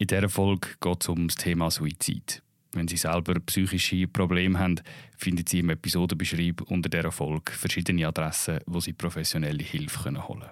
In 0.00 0.06
dieser 0.06 0.30
Folge 0.30 0.68
geht 0.80 1.02
es 1.02 1.08
um 1.10 1.28
das 1.28 1.36
Thema 1.36 1.70
Suizid. 1.70 2.42
Wenn 2.72 2.88
Sie 2.88 2.96
selber 2.96 3.34
psychische 3.44 4.08
Probleme 4.08 4.58
haben, 4.58 4.80
finden 5.18 5.46
Sie 5.46 5.58
im 5.58 5.68
Episodenbeschreib 5.68 6.62
unter 6.70 6.88
dieser 6.88 7.12
Folge 7.12 7.52
verschiedene 7.52 8.08
Adressen, 8.08 8.60
wo 8.66 8.80
Sie 8.80 8.94
professionelle 8.94 9.62
Hilfe 9.62 10.04
holen 10.04 10.16
können. 10.22 10.50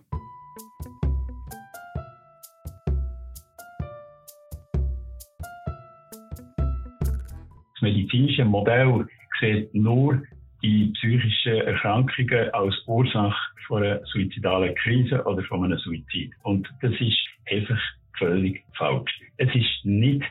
Das 7.73 7.81
medizinische 7.81 8.45
Modell 8.45 9.07
sieht 9.41 9.75
nur 9.75 10.23
die 10.63 10.93
psychischen 10.93 11.63
Erkrankungen 11.63 12.53
als 12.53 12.75
Ursache 12.87 13.35
einer 13.71 14.05
suizidalen 14.05 14.75
Krise 14.75 15.25
oder 15.25 15.43
von 15.45 15.65
einem 15.65 15.79
Suizid. 15.79 16.35
Und 16.43 16.69
das 16.83 16.93
ist 17.01 17.17
einfach 17.51 17.81
völlig 18.19 18.65
falsch. 18.77 19.11
Es 19.37 19.49
ist 19.55 19.85
nicht 19.85 20.25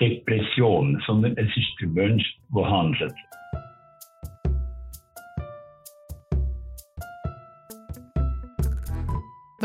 Depression, 0.00 1.02
sondern 1.06 1.36
es 1.36 1.48
ist 1.56 1.68
der 1.80 1.88
Mensch, 1.88 2.24
der 2.54 2.68
handelt. 2.68 3.14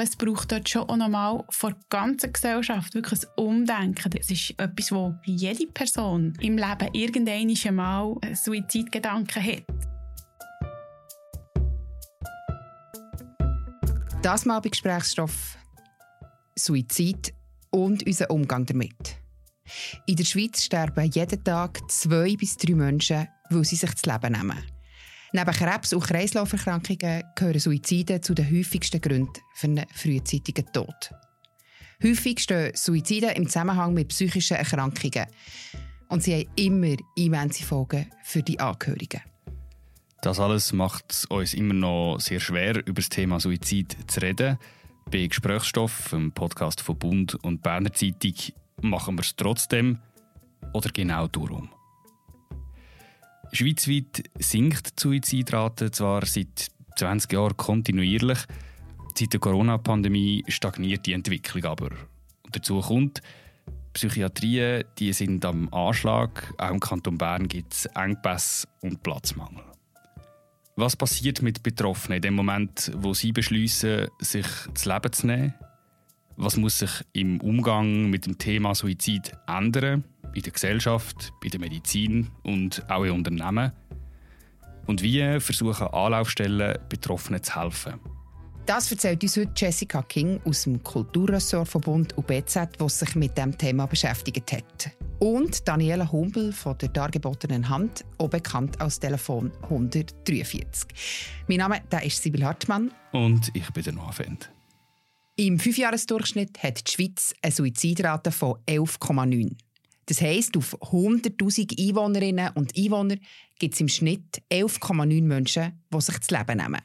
es 0.01 0.15
braucht 0.15 0.51
dort 0.51 0.69
schon 0.69 0.83
auch 0.83 0.95
nochmal 0.95 1.43
vor 1.49 1.71
der 1.71 1.79
ganzen 1.89 2.31
Gesellschaft 2.33 2.93
wirklich 2.93 3.21
ein 3.23 3.43
Umdenken. 3.43 4.11
Das 4.11 4.29
ist 4.29 4.51
etwas, 4.59 4.91
wo 4.91 5.15
jede 5.23 5.67
Person 5.67 6.33
im 6.39 6.57
Leben 6.57 6.89
irgendwann 6.93 7.55
einmal 7.65 8.15
Suizidgedanken 8.33 9.43
hat. 9.43 9.63
Das 14.21 14.45
mal 14.45 14.59
bei 14.59 14.69
Gesprächsstoff 14.69 15.57
Suizid 16.55 17.33
und 17.77 18.05
unser 18.05 18.31
Umgang 18.31 18.65
damit. 18.65 19.17
In 20.07 20.15
der 20.15 20.25
Schweiz 20.25 20.63
sterben 20.63 21.11
jeden 21.11 21.43
Tag 21.43 21.79
zwei 21.91 22.35
bis 22.35 22.57
drei 22.57 22.73
Menschen, 22.73 23.27
weil 23.49 23.65
sie 23.65 23.75
sich 23.75 23.91
das 23.91 24.05
Leben 24.05 24.33
nehmen. 24.33 24.63
Neben 25.33 25.51
Krebs- 25.51 25.93
und 25.93 26.03
Kreislauferkrankungen 26.03 27.23
gehören 27.35 27.59
Suizide 27.59 28.21
zu 28.21 28.33
den 28.33 28.49
häufigsten 28.49 29.01
Gründen 29.01 29.41
für 29.53 29.67
einen 29.67 29.85
frühzeitigen 29.93 30.65
Tod. 30.71 31.11
Häufig 32.01 32.39
stehen 32.39 32.71
Suizide 32.73 33.31
im 33.31 33.47
Zusammenhang 33.47 33.93
mit 33.93 34.07
psychischen 34.07 34.57
Erkrankungen. 34.57 35.27
Und 36.07 36.23
sie 36.23 36.33
haben 36.33 36.49
immer 36.55 36.95
immense 37.15 37.63
Folgen 37.63 38.09
für 38.23 38.41
die 38.41 38.59
Angehörigen. 38.59 39.21
Das 40.21 40.39
alles 40.39 40.73
macht 40.73 41.11
es 41.11 41.25
uns 41.25 41.53
immer 41.53 41.73
noch 41.73 42.19
sehr 42.19 42.39
schwer, 42.39 42.77
über 42.87 43.01
das 43.01 43.09
Thema 43.09 43.39
Suizid 43.39 43.97
zu 44.07 44.21
reden. 44.21 44.57
Bei 45.09 45.25
Gesprächsstoff, 45.25 46.11
im 46.11 46.33
Podcast 46.33 46.81
von 46.81 46.99
Bund 46.99 47.35
und 47.35 47.63
Berner 47.63 47.93
Zeitung, 47.93 48.33
machen 48.81 49.15
wir 49.15 49.21
es 49.21 49.37
trotzdem 49.37 49.99
oder 50.73 50.89
genau 50.89 51.27
darum. 51.27 51.69
Schweizweit 53.53 54.23
sinkt 54.37 54.99
die 54.99 55.01
Suizidrate 55.01 55.91
zwar 55.91 56.25
seit 56.25 56.67
20 56.97 57.31
Jahren 57.31 57.55
kontinuierlich, 57.55 58.39
seit 59.17 59.31
der 59.31 59.39
Corona-Pandemie 59.39 60.43
stagniert 60.49 61.05
die 61.05 61.13
Entwicklung 61.13 61.63
aber. 61.63 61.91
Und 62.43 62.53
dazu 62.55 62.81
kommt, 62.81 63.21
Psychiatrien 63.93 64.83
die 64.99 65.13
sind 65.13 65.45
am 65.45 65.73
Anschlag, 65.73 66.53
auch 66.57 66.69
im 66.69 66.81
Kanton 66.81 67.17
Bern 67.17 67.47
gibt 67.47 67.73
es 67.73 67.85
Engpässe 67.85 68.67
und 68.81 69.01
Platzmangel. 69.03 69.63
Was 70.79 70.95
passiert 70.95 71.41
mit 71.41 71.63
Betroffenen 71.63 72.17
in 72.17 72.21
dem 72.21 72.35
Moment, 72.35 72.91
wo 72.97 73.15
sie 73.15 73.31
beschließen, 73.31 74.09
sich 74.19 74.45
das 74.71 74.85
Leben 74.85 75.11
zu 75.11 75.25
nehmen? 75.25 75.55
Was 76.35 76.55
muss 76.55 76.77
sich 76.77 76.91
im 77.13 77.41
Umgang 77.41 78.11
mit 78.11 78.27
dem 78.27 78.37
Thema 78.37 78.75
Suizid 78.75 79.31
ändern? 79.47 80.03
In 80.35 80.43
der 80.43 80.53
Gesellschaft, 80.53 81.33
bei 81.41 81.49
der 81.49 81.59
Medizin 81.59 82.29
und 82.43 82.87
auch 82.91 83.05
in 83.05 83.13
Unternehmen? 83.13 83.71
Und 84.85 85.01
wie 85.01 85.39
versuchen 85.39 85.87
Anlaufstellen, 85.87 86.77
Betroffenen 86.89 87.41
zu 87.41 87.55
helfen? 87.55 87.95
Das 88.67 88.91
erzählt 88.91 89.23
uns 89.23 89.37
heute 89.37 89.53
Jessica 89.55 90.01
King 90.01 90.41
aus 90.43 90.63
dem 90.63 90.83
Kulturressortverbund 90.83 92.17
UBZ, 92.17 92.67
was 92.79 92.99
sich 92.99 93.15
mit 93.15 93.37
dem 93.37 93.57
Thema 93.57 93.85
beschäftigt 93.85 94.51
hat. 94.51 94.91
Und 95.19 95.65
Daniela 95.65 96.11
Humbel 96.11 96.51
von 96.51 96.77
der 96.77 96.89
dargebotenen 96.89 97.69
Hand, 97.69 98.03
auch 98.17 98.27
bekannt 98.27 98.81
als 98.81 98.99
Telefon 98.99 99.53
143. 99.63 100.85
Mein 101.47 101.59
Name 101.59 101.79
der 101.89 102.03
ist 102.03 102.21
Sibyl 102.21 102.43
Hartmann. 102.43 102.91
Und 103.13 103.49
ich 103.53 103.71
bin 103.71 103.83
der 103.85 103.93
Noah 103.93 104.11
Fendt. 104.11 104.51
Im 105.37 105.59
Fünfjahresdurchschnitt 105.59 106.61
hat 106.61 106.85
die 106.85 106.91
Schweiz 106.91 107.33
eine 107.41 107.53
Suizidrate 107.53 108.31
von 108.33 108.57
11,9. 108.67 109.55
Das 110.07 110.19
heisst, 110.19 110.57
auf 110.57 110.75
100.000 110.81 111.87
Einwohnerinnen 111.87 112.49
und 112.55 112.77
Einwohner 112.77 113.15
gibt 113.59 113.75
es 113.75 113.79
im 113.79 113.87
Schnitt 113.87 114.41
11,9 114.51 115.23
Menschen, 115.23 115.81
die 115.89 116.01
sich 116.01 116.17
das 116.17 116.31
Leben 116.31 116.57
nehmen. 116.57 116.81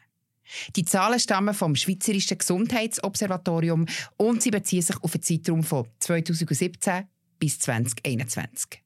Die 0.77 0.85
Zahlen 0.85 1.19
stammen 1.19 1.55
vom 1.55 1.77
Schweizerischen 1.77 2.39
Gesundheitsobservatorium 2.39 3.87
und 4.17 4.43
sie 4.43 4.51
beziehen 4.51 4.83
sich 4.83 4.97
auf 5.03 5.15
einen 5.15 5.23
Zeitraum 5.23 5.63
von 5.63 5.87
2017 6.01 7.05
bis 7.39 7.59
2021. 7.61 8.83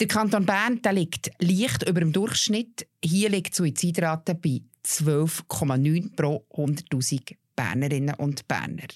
Der 0.00 0.06
Kanton 0.06 0.46
Bern 0.46 0.80
der 0.82 0.92
liegt 0.94 1.30
leicht 1.38 1.88
über 1.88 2.00
dem 2.00 2.12
Durchschnitt. 2.12 2.86
Hier 3.04 3.28
liegt 3.28 3.52
die 3.52 3.56
Suizidrate 3.56 4.34
bei 4.34 4.62
12,9 4.84 6.16
pro 6.16 6.44
100.000 6.50 7.36
Bernerinnen 7.54 8.14
und 8.14 8.48
Berner. 8.48 8.88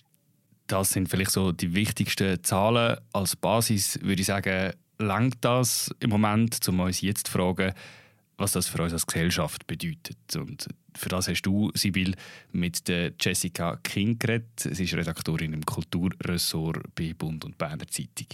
Das 0.66 0.91
sind 0.91 1.09
vielleicht 1.09 1.31
so 1.31 1.53
die 1.53 1.75
wichtigsten 1.75 2.43
Zahlen. 2.43 2.99
Als 3.12 3.37
Basis 3.37 4.00
würde 4.03 4.22
ich 4.22 4.26
sagen, 4.26 4.72
langt 4.99 5.37
das 5.43 5.91
im 6.00 6.10
Moment, 6.10 6.66
um 6.69 6.81
uns 6.81 7.03
jetzt 7.03 7.28
zu 7.28 7.32
fragen, 7.34 7.72
was 8.36 8.52
das 8.52 8.69
für 8.69 8.82
uns 8.82 8.92
als 8.92 9.06
Gesellschaft 9.06 9.66
bedeutet. 9.66 10.36
Und 10.36 10.69
für 10.94 11.08
das 11.08 11.28
hast 11.28 11.42
du, 11.42 11.70
Sibyl, 11.74 12.14
mit 12.52 12.88
der 12.88 13.12
Jessica 13.20 13.76
King 13.82 14.19
geredet. 14.19 14.60
Sie 14.60 14.84
ist 14.84 14.94
Redaktorin 14.94 15.52
im 15.52 15.64
Kulturressort 15.64 16.94
bei 16.94 17.14
Bund 17.14 17.44
und 17.44 17.56
Berner 17.56 17.88
Zeitung. 17.88 18.28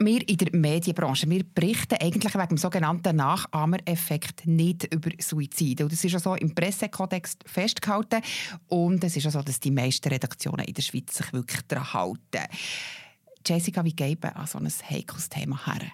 Wir 0.00 0.28
in 0.28 0.36
der 0.36 0.56
Medienbranche, 0.56 1.28
wir 1.28 1.42
berichten 1.42 1.96
eigentlich 2.00 2.32
wegen 2.32 2.48
dem 2.50 2.56
sogenannten 2.56 3.16
Nachahmereffekt 3.16 4.46
nicht 4.46 4.94
über 4.94 5.10
Suizide. 5.18 5.82
Und 5.82 5.92
das 5.92 6.04
ist 6.04 6.14
auch 6.14 6.20
so 6.20 6.34
im 6.36 6.54
Pressekodex 6.54 7.36
festgehalten. 7.44 8.22
Und 8.68 9.02
es 9.02 9.16
ist 9.16 9.26
auch 9.26 9.32
so, 9.32 9.42
dass 9.42 9.58
die 9.58 9.72
meisten 9.72 10.08
Redaktionen 10.08 10.66
in 10.66 10.74
der 10.74 10.82
Schweiz 10.82 11.16
sich 11.16 11.32
wirklich 11.32 11.62
daran 11.62 11.92
halten. 11.92 12.46
Jessica, 13.48 13.82
wie 13.84 13.94
geht 13.94 14.22
man 14.22 14.32
an 14.34 14.46
so 14.46 14.58
ein 14.58 14.68
heikles 14.68 15.28
Thema 15.30 15.64
her? 15.66 15.90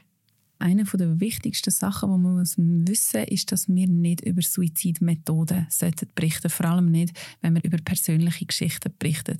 Eine 0.64 0.84
der 0.84 1.20
wichtigsten 1.20 1.70
Sachen, 1.70 2.10
die 2.10 2.18
man 2.18 2.40
wissen 2.40 2.84
muss, 2.88 3.12
ist, 3.28 3.52
dass 3.52 3.68
wir 3.68 3.86
nicht 3.86 4.22
über 4.22 4.40
Suizidmethoden 4.40 5.66
sollten 5.68 6.08
berichten 6.14 6.48
Vor 6.48 6.66
allem 6.66 6.90
nicht, 6.90 7.14
wenn 7.42 7.54
wir 7.54 7.62
über 7.62 7.76
persönliche 7.76 8.46
Geschichten 8.46 8.90
berichten. 8.98 9.36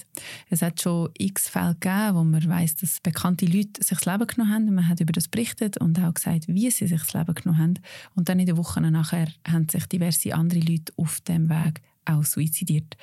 Es 0.51 0.61
hat 0.61 0.83
schon 0.83 1.09
x 1.17 1.49
Fälle 1.49 1.77
gegeben, 1.81 2.17
wo 2.17 2.25
man 2.25 2.47
weiß, 2.47 2.77
dass 2.77 3.01
bekannte 3.01 3.47
Leute 3.47 3.83
sich 3.83 3.99
das 3.99 4.05
Leben 4.05 4.27
genommen 4.27 4.53
haben. 4.53 4.75
Man 4.75 4.87
hat 4.87 5.01
über 5.01 5.13
das 5.13 5.29
berichtet 5.29 5.79
und 5.79 5.99
auch 5.99 6.13
gesagt, 6.13 6.47
wie 6.47 6.71
sie 6.71 6.87
sich 6.87 7.01
das 7.01 7.15
Leben 7.15 7.35
genommen 7.35 7.59
haben. 7.59 7.75
Und 8.15 8.29
dann 8.29 8.39
in 8.39 8.47
den 8.47 8.59
Wochen 8.59 8.83
nachher 8.93 9.29
haben 9.49 9.69
sich 9.71 9.87
diverse 9.87 10.35
andere 10.35 10.61
Leute 10.61 10.93
auf 10.97 11.23
dem 11.23 11.49
Weg 11.49 11.81
auch 12.05 12.25
suizidiert. 12.25 12.99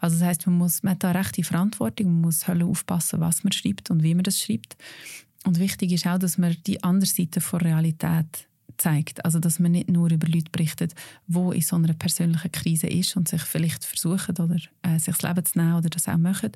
Also 0.00 0.18
das 0.18 0.26
heißt, 0.26 0.46
man 0.48 0.58
man 0.58 0.92
hat 0.92 1.04
da 1.04 1.12
rechte 1.12 1.44
Verantwortung, 1.44 2.06
man 2.06 2.22
muss 2.22 2.48
aufpassen, 2.48 3.20
was 3.20 3.44
man 3.44 3.52
schreibt 3.52 3.88
und 3.90 4.02
wie 4.02 4.16
man 4.16 4.24
das 4.24 4.40
schreibt. 4.42 4.76
Und 5.44 5.58
wichtig 5.58 5.92
ist 5.92 6.06
auch, 6.06 6.18
dass 6.18 6.38
man 6.38 6.56
die 6.66 6.82
andere 6.82 7.08
Seite 7.08 7.40
der 7.40 7.60
Realität 7.60 8.48
zeigt. 8.76 9.24
Also, 9.24 9.38
dass 9.38 9.58
man 9.58 9.72
nicht 9.72 9.90
nur 9.90 10.10
über 10.10 10.26
Leute 10.26 10.50
berichtet, 10.50 10.94
die 11.26 11.56
in 11.56 11.60
so 11.60 11.76
einer 11.76 11.92
persönlichen 11.92 12.52
Krise 12.52 12.86
ist 12.86 13.16
und 13.16 13.28
sich 13.28 13.42
vielleicht 13.42 13.84
versuchen 13.84 14.36
oder 14.36 14.56
äh, 14.82 14.98
sich 14.98 15.16
das 15.16 15.22
Leben 15.22 15.44
zu 15.44 15.58
nehmen 15.58 15.74
oder 15.74 15.88
das 15.88 16.08
auch 16.08 16.16
machen, 16.16 16.52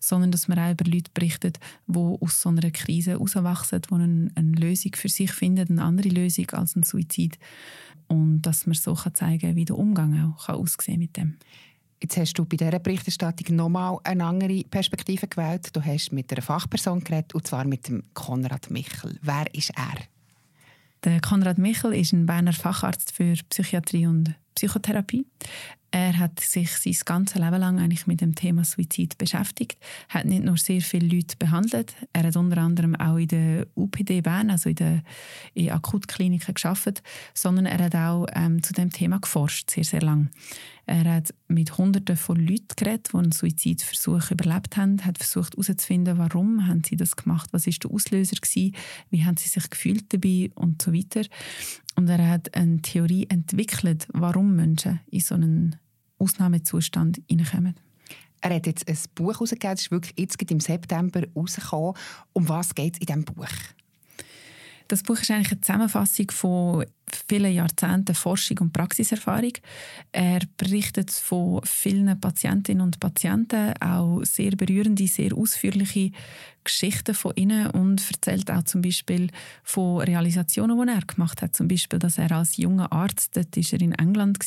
sondern 0.00 0.30
dass 0.30 0.48
man 0.48 0.58
auch 0.58 0.70
über 0.70 0.84
Leute 0.84 1.10
berichtet, 1.12 1.58
die 1.86 1.98
aus 1.98 2.40
so 2.40 2.48
einer 2.48 2.70
Krise 2.70 3.12
herauswachsen, 3.12 3.82
die 3.82 3.94
eine, 3.94 4.30
eine 4.34 4.52
Lösung 4.52 4.92
für 4.94 5.08
sich 5.08 5.32
finden, 5.32 5.70
eine 5.70 5.82
andere 5.82 6.08
Lösung 6.08 6.50
als 6.50 6.76
ein 6.76 6.82
Suizid. 6.82 7.38
Und 8.08 8.42
dass 8.42 8.66
man 8.66 8.74
so 8.74 8.94
kann 8.94 9.14
zeigen 9.14 9.40
kann, 9.40 9.56
wie 9.56 9.64
der 9.64 9.76
Umgang 9.76 10.14
auch 10.32 10.46
kann 10.46 10.56
aussehen 10.56 11.00
mit 11.00 11.16
dem. 11.16 11.36
Jetzt 12.02 12.16
hast 12.18 12.34
du 12.34 12.44
bei 12.44 12.56
dieser 12.56 12.78
Berichterstattung 12.78 13.56
nochmal 13.56 13.98
eine 14.04 14.24
andere 14.24 14.62
Perspektive 14.64 15.26
gewählt. 15.26 15.74
Du 15.74 15.82
hast 15.82 16.12
mit 16.12 16.30
einer 16.30 16.42
Fachperson 16.42 17.02
geredet, 17.02 17.34
und 17.34 17.46
zwar 17.46 17.64
mit 17.64 17.88
dem 17.88 18.02
Konrad 18.12 18.70
Michel. 18.70 19.18
Wer 19.22 19.52
ist 19.54 19.70
er? 19.70 20.04
Der 21.04 21.20
Konrad 21.20 21.58
Michel 21.58 21.94
ist 21.94 22.12
ein 22.12 22.26
Berner 22.26 22.52
Facharzt 22.52 23.12
für 23.12 23.34
Psychiatrie 23.48 24.06
und 24.06 24.34
Psychotherapie. 24.54 25.24
Er 25.98 26.18
hat 26.18 26.40
sich 26.40 26.72
sein 26.72 26.94
ganzes 27.06 27.40
Leben 27.40 27.58
lang 27.58 27.78
eigentlich 27.78 28.06
mit 28.06 28.20
dem 28.20 28.34
Thema 28.34 28.64
Suizid 28.64 29.16
beschäftigt, 29.16 29.78
hat 30.10 30.26
nicht 30.26 30.44
nur 30.44 30.58
sehr 30.58 30.82
viele 30.82 31.06
Leute 31.08 31.38
behandelt, 31.38 31.94
er 32.12 32.24
hat 32.24 32.36
unter 32.36 32.58
anderem 32.58 32.94
auch 32.96 33.16
in 33.16 33.28
der 33.28 33.66
UPD 33.74 34.20
Bern, 34.20 34.50
also 34.50 34.68
in 34.68 34.74
der 34.74 35.02
in 35.54 35.70
Akutkliniken 35.70 36.52
geschafft, 36.52 37.02
sondern 37.32 37.64
er 37.64 37.82
hat 37.82 37.94
auch 37.94 38.26
ähm, 38.34 38.62
zu 38.62 38.74
dem 38.74 38.90
Thema 38.90 39.20
geforscht, 39.20 39.70
sehr, 39.70 39.84
sehr 39.84 40.02
lang. 40.02 40.28
Er 40.84 41.04
hat 41.14 41.32
mit 41.48 41.78
Hunderten 41.78 42.18
von 42.18 42.36
Leuten 42.36 42.76
geredet, 42.76 43.08
die 43.14 43.16
einen 43.16 43.32
Suizidversuch 43.32 44.32
überlebt 44.32 44.76
haben, 44.76 45.02
hat 45.02 45.16
versucht 45.16 45.54
herauszufinden, 45.54 46.18
warum 46.18 46.68
haben 46.68 46.84
sie 46.84 46.96
das 46.96 47.16
gemacht, 47.16 47.48
was 47.54 47.66
ist 47.66 47.84
der 47.84 47.90
Auslöser 47.90 48.36
gewesen, 48.36 48.76
wie 49.08 49.24
haben 49.24 49.38
sie 49.38 49.48
sich 49.48 49.70
gefühlt 49.70 50.12
dabei 50.12 50.50
und 50.56 50.82
so 50.82 50.92
weiter. 50.92 51.22
Und 51.94 52.10
er 52.10 52.28
hat 52.28 52.54
eine 52.54 52.82
Theorie 52.82 53.26
entwickelt, 53.30 54.06
warum 54.12 54.56
Menschen 54.56 55.00
in 55.10 55.20
so 55.20 55.34
einen 55.34 55.76
Ausnahmezustand 56.18 57.20
hineinkommen. 57.28 57.74
Er 58.40 58.54
hat 58.54 58.66
jetzt 58.66 58.88
ein 58.88 58.98
Buch 59.14 59.34
herausgegeben, 59.34 59.74
das 59.74 59.82
ist 59.82 59.90
wirklich 59.90 60.14
jetzt 60.16 60.50
im 60.50 60.60
September 60.60 61.22
rausgekommen. 61.34 61.94
Um 62.32 62.48
was 62.48 62.74
geht 62.74 62.94
es 62.94 63.00
in 63.00 63.06
diesem 63.06 63.24
Buch? 63.24 63.46
Das 64.88 65.02
Buch 65.02 65.18
ist 65.20 65.30
eigentlich 65.32 65.50
eine 65.50 65.60
Zusammenfassung 65.60 66.30
von 66.30 66.86
vielen 67.28 67.52
Jahrzehnten 67.52 68.14
Forschung 68.14 68.58
und 68.58 68.72
Praxiserfahrung. 68.72 69.52
Er 70.12 70.40
berichtet 70.56 71.10
von 71.10 71.60
vielen 71.64 72.20
Patientinnen 72.20 72.82
und 72.82 73.00
Patienten, 73.00 73.74
auch 73.80 74.22
sehr 74.22 74.52
berührende, 74.52 75.08
sehr 75.08 75.36
ausführliche 75.36 76.12
Geschichten 76.62 77.14
von 77.14 77.32
ihnen 77.34 77.68
und 77.70 78.02
erzählt 78.10 78.50
auch 78.50 78.62
zum 78.62 78.82
Beispiel 78.82 79.28
von 79.64 80.02
Realisationen, 80.02 80.80
die 80.80 80.92
er 80.92 81.02
gemacht 81.02 81.42
hat. 81.42 81.56
Zum 81.56 81.66
Beispiel, 81.66 81.98
dass 81.98 82.18
er 82.18 82.30
als 82.30 82.56
junger 82.56 82.92
Arzt, 82.92 83.36
dort 83.36 83.56
war 83.56 83.72
er 83.72 83.80
in 83.80 83.92
England, 83.92 84.38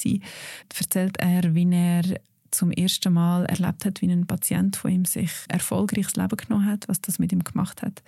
erzählt 0.77 1.17
er, 1.17 1.53
wie 1.53 1.69
er 1.69 2.03
zum 2.51 2.71
ersten 2.71 3.13
Mal 3.13 3.45
erlebt 3.45 3.85
hat, 3.85 4.01
wie 4.01 4.11
ein 4.11 4.25
Patient 4.25 4.75
von 4.75 4.91
ihm 4.91 5.05
sich 5.05 5.31
erfolgreich 5.49 6.07
das 6.07 6.15
Leben 6.15 6.37
genommen 6.37 6.65
hat, 6.65 6.87
was 6.87 7.01
das 7.01 7.19
mit 7.19 7.31
ihm 7.31 7.43
gemacht 7.43 7.81
hat. 7.81 8.01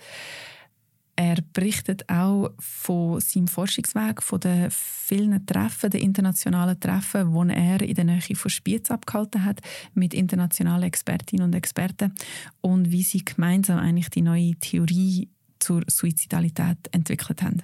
Er 1.14 1.36
berichtet 1.52 2.08
auch 2.08 2.50
von 2.58 3.20
seinem 3.20 3.46
Forschungsweg, 3.46 4.22
von 4.22 4.40
den 4.40 4.70
vielen 4.70 5.44
Treffen, 5.44 5.90
den 5.90 6.00
internationalen 6.00 6.80
Treffen, 6.80 7.32
die 7.32 7.54
er 7.54 7.82
in 7.82 7.94
der 7.94 8.04
Nähe 8.04 8.34
von 8.34 8.50
Spiez 8.50 8.90
abgehalten 8.90 9.44
hat, 9.44 9.60
mit 9.94 10.14
internationalen 10.14 10.84
Expertinnen 10.84 11.44
und 11.44 11.54
Experten 11.54 12.14
und 12.62 12.90
wie 12.90 13.02
sie 13.02 13.24
gemeinsam 13.24 13.78
eigentlich 13.78 14.08
die 14.08 14.22
neue 14.22 14.54
Theorie 14.54 15.28
zur 15.58 15.82
Suizidalität 15.86 16.78
entwickelt 16.92 17.42
haben. 17.42 17.62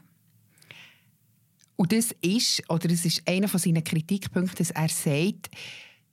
Und 1.76 1.92
das 1.92 2.14
ist, 2.20 2.68
oder 2.68 2.88
das 2.88 3.04
ist 3.04 3.22
einer 3.26 3.48
von 3.48 3.60
seinen 3.60 3.84
Kritikpunkten, 3.84 4.56
dass 4.58 4.72
er 4.72 4.88
sagt, 4.88 5.50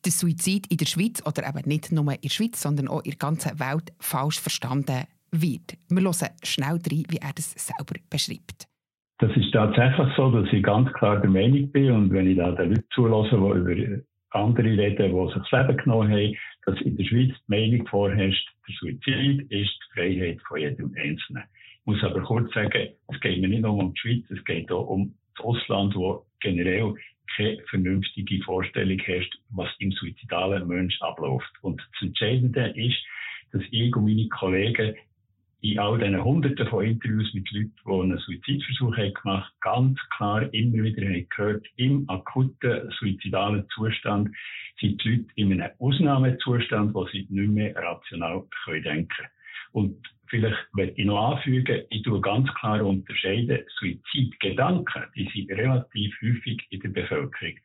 der 0.06 0.12
Suizid 0.12 0.68
in 0.68 0.78
der 0.78 0.86
Schweiz, 0.86 1.22
oder 1.26 1.48
eben 1.48 1.68
nicht 1.68 1.92
nur 1.92 2.14
in 2.14 2.22
der 2.22 2.30
Schweiz, 2.30 2.62
sondern 2.62 2.88
auch 2.88 3.04
in 3.04 3.12
der 3.12 3.18
ganzen 3.18 3.60
Welt 3.60 3.92
falsch 4.00 4.40
verstanden 4.40 5.06
wird. 5.42 5.78
Wir 5.90 6.02
hören 6.04 6.30
schnell 6.44 6.78
rein, 6.78 7.06
wie 7.10 7.18
er 7.18 7.34
das 7.36 7.52
selber 7.54 8.00
beschreibt. 8.10 8.68
Das 9.20 9.32
ist 9.38 9.52
tatsächlich 9.54 10.08
so, 10.18 10.30
dass 10.32 10.52
ich 10.52 10.62
ganz 10.62 10.92
klar 10.94 11.22
der 11.22 11.30
Meinung 11.30 11.72
bin 11.72 11.92
und 11.92 12.12
wenn 12.12 12.30
ich 12.30 12.38
da 12.38 12.52
den 12.52 12.70
Leuten 12.70 12.84
zulasse, 12.94 13.38
die 13.38 13.60
über 13.60 14.02
andere 14.32 14.68
reden, 14.68 15.12
die 15.14 15.34
sich 15.34 15.42
das 15.50 15.52
Leben 15.52 15.78
genommen 15.78 16.12
haben, 16.12 16.36
dass 16.66 16.82
in 16.82 16.98
der 16.98 17.06
Schweiz 17.06 17.32
die 17.48 17.48
Meinung 17.48 17.88
vorherrscht, 17.88 18.50
der 18.68 18.76
Suizid 18.80 19.42
ist 19.52 19.80
die 19.80 19.94
Freiheit 19.94 20.42
von 20.48 20.60
jedem 20.60 20.94
Einzelnen. 20.98 21.44
Ich 21.80 21.86
muss 21.86 22.04
aber 22.04 22.22
kurz 22.24 22.54
sagen, 22.54 22.90
es 23.08 23.20
geht 23.22 23.40
mir 23.40 23.48
nicht 23.48 23.62
nur 23.62 23.74
um 23.74 23.94
die 23.94 24.00
Schweiz, 24.00 24.26
es 24.32 24.44
geht 24.44 24.70
auch 24.72 24.88
um 24.88 25.14
das 25.38 25.46
Ausland, 25.46 25.96
wo 25.96 26.26
generell 26.42 26.94
keine 27.36 27.62
vernünftige 27.70 28.44
Vorstellung 28.44 29.00
herrscht, 29.00 29.34
was 29.50 29.70
im 29.80 29.92
suizidalen 29.92 30.68
Mensch 30.68 31.02
abläuft. 31.02 31.52
Und 31.62 31.80
das 31.80 32.02
Entscheidende 32.02 32.74
ist, 32.76 32.98
dass 33.52 33.62
ich 33.72 33.96
und 33.96 34.06
meine 34.06 34.28
Kollegen 34.30 34.96
in 35.62 35.80
all 35.80 35.98
diesen 35.98 36.24
Hunderten 36.24 36.68
von 36.68 36.86
Interviews 36.86 37.34
mit 37.34 37.50
Leuten, 37.52 37.74
die 37.86 37.92
einen 37.92 38.18
Suizidversuch 38.20 38.98
haben 38.98 39.14
gemacht 39.14 39.54
ganz 39.62 40.00
klar 40.16 40.42
immer 40.54 40.84
wieder 40.84 41.06
haben 41.06 41.28
gehört, 41.30 41.66
im 41.78 42.10
akuten 42.10 42.92
suizidalen 43.00 43.68
Zustand 43.74 44.30
sind 44.80 45.04
die 45.04 45.10
Leute 45.10 45.28
in 45.36 45.54
einem 45.54 45.72
Ausnahmezustand, 45.80 46.94
wo 46.94 47.06
sie 47.08 47.26
nicht 47.30 47.50
mehr 47.50 47.76
rational 47.76 48.44
können 48.64 48.84
denken 48.84 49.26
Und 49.72 49.98
vielleicht 50.28 50.58
werde 50.74 50.94
ich 50.96 51.06
noch 51.06 51.36
anfügen, 51.36 51.84
ich 51.90 52.04
tue 52.04 52.22
ganz 52.22 52.48
klar 52.56 52.86
unterscheiden, 52.86 53.64
Suizidgedanken, 53.80 55.04
die 55.16 55.30
sind 55.34 55.52
relativ 55.52 56.14
häufig 56.22 56.62
in 56.70 56.80
der 56.82 56.90
Bevölkerung. 56.90 57.56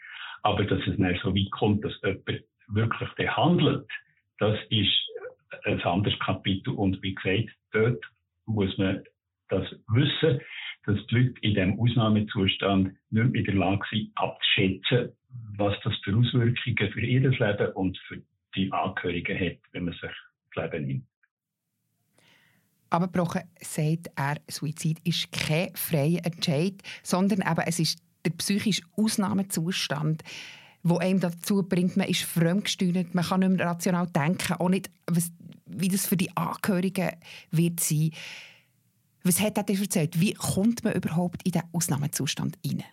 Aber 0.43 0.65
dass 0.65 0.81
es 0.87 0.99
nicht 0.99 1.23
so 1.23 1.35
weit 1.35 1.51
kommt, 1.51 1.85
dass 1.85 1.93
jemand 2.03 2.45
wirklich 2.69 3.29
handelt, 3.29 3.87
das 4.39 4.59
ist 4.71 5.10
ein 5.65 5.81
anderes 5.83 6.19
Kapitel. 6.21 6.75
Und 6.75 7.03
wie 7.03 7.15
gesagt, 7.15 7.51
dort 7.73 8.03
muss 8.47 8.77
man 8.79 9.03
das 9.49 9.67
wissen, 9.89 10.41
dass 10.87 11.07
die 11.07 11.15
Leute 11.15 11.41
in 11.43 11.55
diesem 11.55 11.81
Ausnahmezustand 11.81 12.89
nicht 13.11 13.33
mehr 13.33 13.35
in 13.35 13.45
der 13.45 13.55
Lage 13.55 13.85
sind, 13.91 14.11
abzuschätzen, 14.15 15.13
was 15.57 15.75
das 15.85 15.95
für 16.03 16.17
Auswirkungen 16.17 16.93
für 16.93 17.01
ihr 17.01 17.21
Leben 17.21 17.73
und 17.75 17.99
für 18.07 18.23
die 18.55 18.73
Angehörigen 18.73 19.39
hat, 19.39 19.59
wenn 19.73 19.85
man 19.85 19.95
sich 19.95 20.11
das 20.55 20.65
Leben 20.65 20.87
nimmt. 20.87 21.07
Abgebrochen 22.91 23.43
sagt 23.61 24.11
er, 24.17 24.37
Suizid 24.49 24.99
ist 25.05 25.31
kein 25.31 25.71
freier 25.75 26.25
Entscheid, 26.25 26.75
sondern 27.05 27.41
eben, 27.41 27.65
es 27.67 27.79
ist 27.79 28.03
der 28.25 28.33
psychische 28.33 28.83
Ausnahmezustand, 28.97 30.25
wo 30.83 30.99
einem 30.99 31.21
dazu 31.21 31.63
bringt, 31.63 31.97
man 31.97 32.09
ist 32.09 32.23
fremdgesteuert, 32.23 33.15
man 33.15 33.25
kann 33.25 33.41
nicht 33.41 33.53
mehr 33.53 33.67
rational 33.67 34.07
denken, 34.07 34.55
auch 34.55 34.69
nicht, 34.69 34.91
was, 35.07 35.31
wie 35.67 35.89
das 35.89 36.07
für 36.07 36.17
die 36.17 36.35
Angehörigen 36.37 37.11
wird 37.51 37.81
sein. 37.81 38.11
Was 39.23 39.41
hat 39.41 39.59
er 39.59 39.65
dir 39.65 39.79
erzählt? 39.79 40.21
Wie 40.21 40.33
kommt 40.33 40.83
man 40.83 40.95
überhaupt 40.95 41.43
in 41.45 41.53
diesen 41.53 41.69
Ausnahmezustand 41.73 42.59
hinein? 42.65 42.87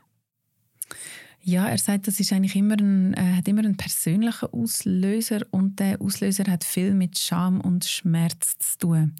Ja, 1.42 1.68
er 1.70 1.78
sagt, 1.78 2.08
das 2.08 2.20
ist 2.20 2.34
eigentlich 2.34 2.58
immer 2.58 2.76
ein, 2.78 3.14
äh, 3.14 3.36
hat 3.38 3.48
immer 3.48 3.62
einen 3.62 3.78
persönlichen 3.78 4.50
Auslöser 4.52 5.46
und 5.52 5.80
der 5.80 6.02
Auslöser 6.02 6.44
hat 6.48 6.66
viel 6.66 6.94
mit 6.94 7.18
Scham 7.18 7.62
und 7.62 7.86
Schmerz 7.86 8.58
zu 8.60 8.78
tun. 8.80 9.16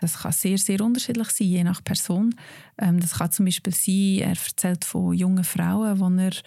Das 0.00 0.18
kann 0.18 0.30
sehr, 0.30 0.56
sehr 0.58 0.80
unterschiedlich 0.80 1.30
sein, 1.30 1.48
je 1.48 1.64
nach 1.64 1.82
Person. 1.82 2.36
Ähm, 2.78 3.00
das 3.00 3.14
kann 3.14 3.32
zum 3.32 3.46
Beispiel 3.46 3.74
sein, 3.74 4.18
er 4.20 4.28
erzählt 4.28 4.84
von 4.84 5.14
jungen 5.14 5.42
Frauen, 5.42 6.16
die 6.16 6.22
er 6.22 6.42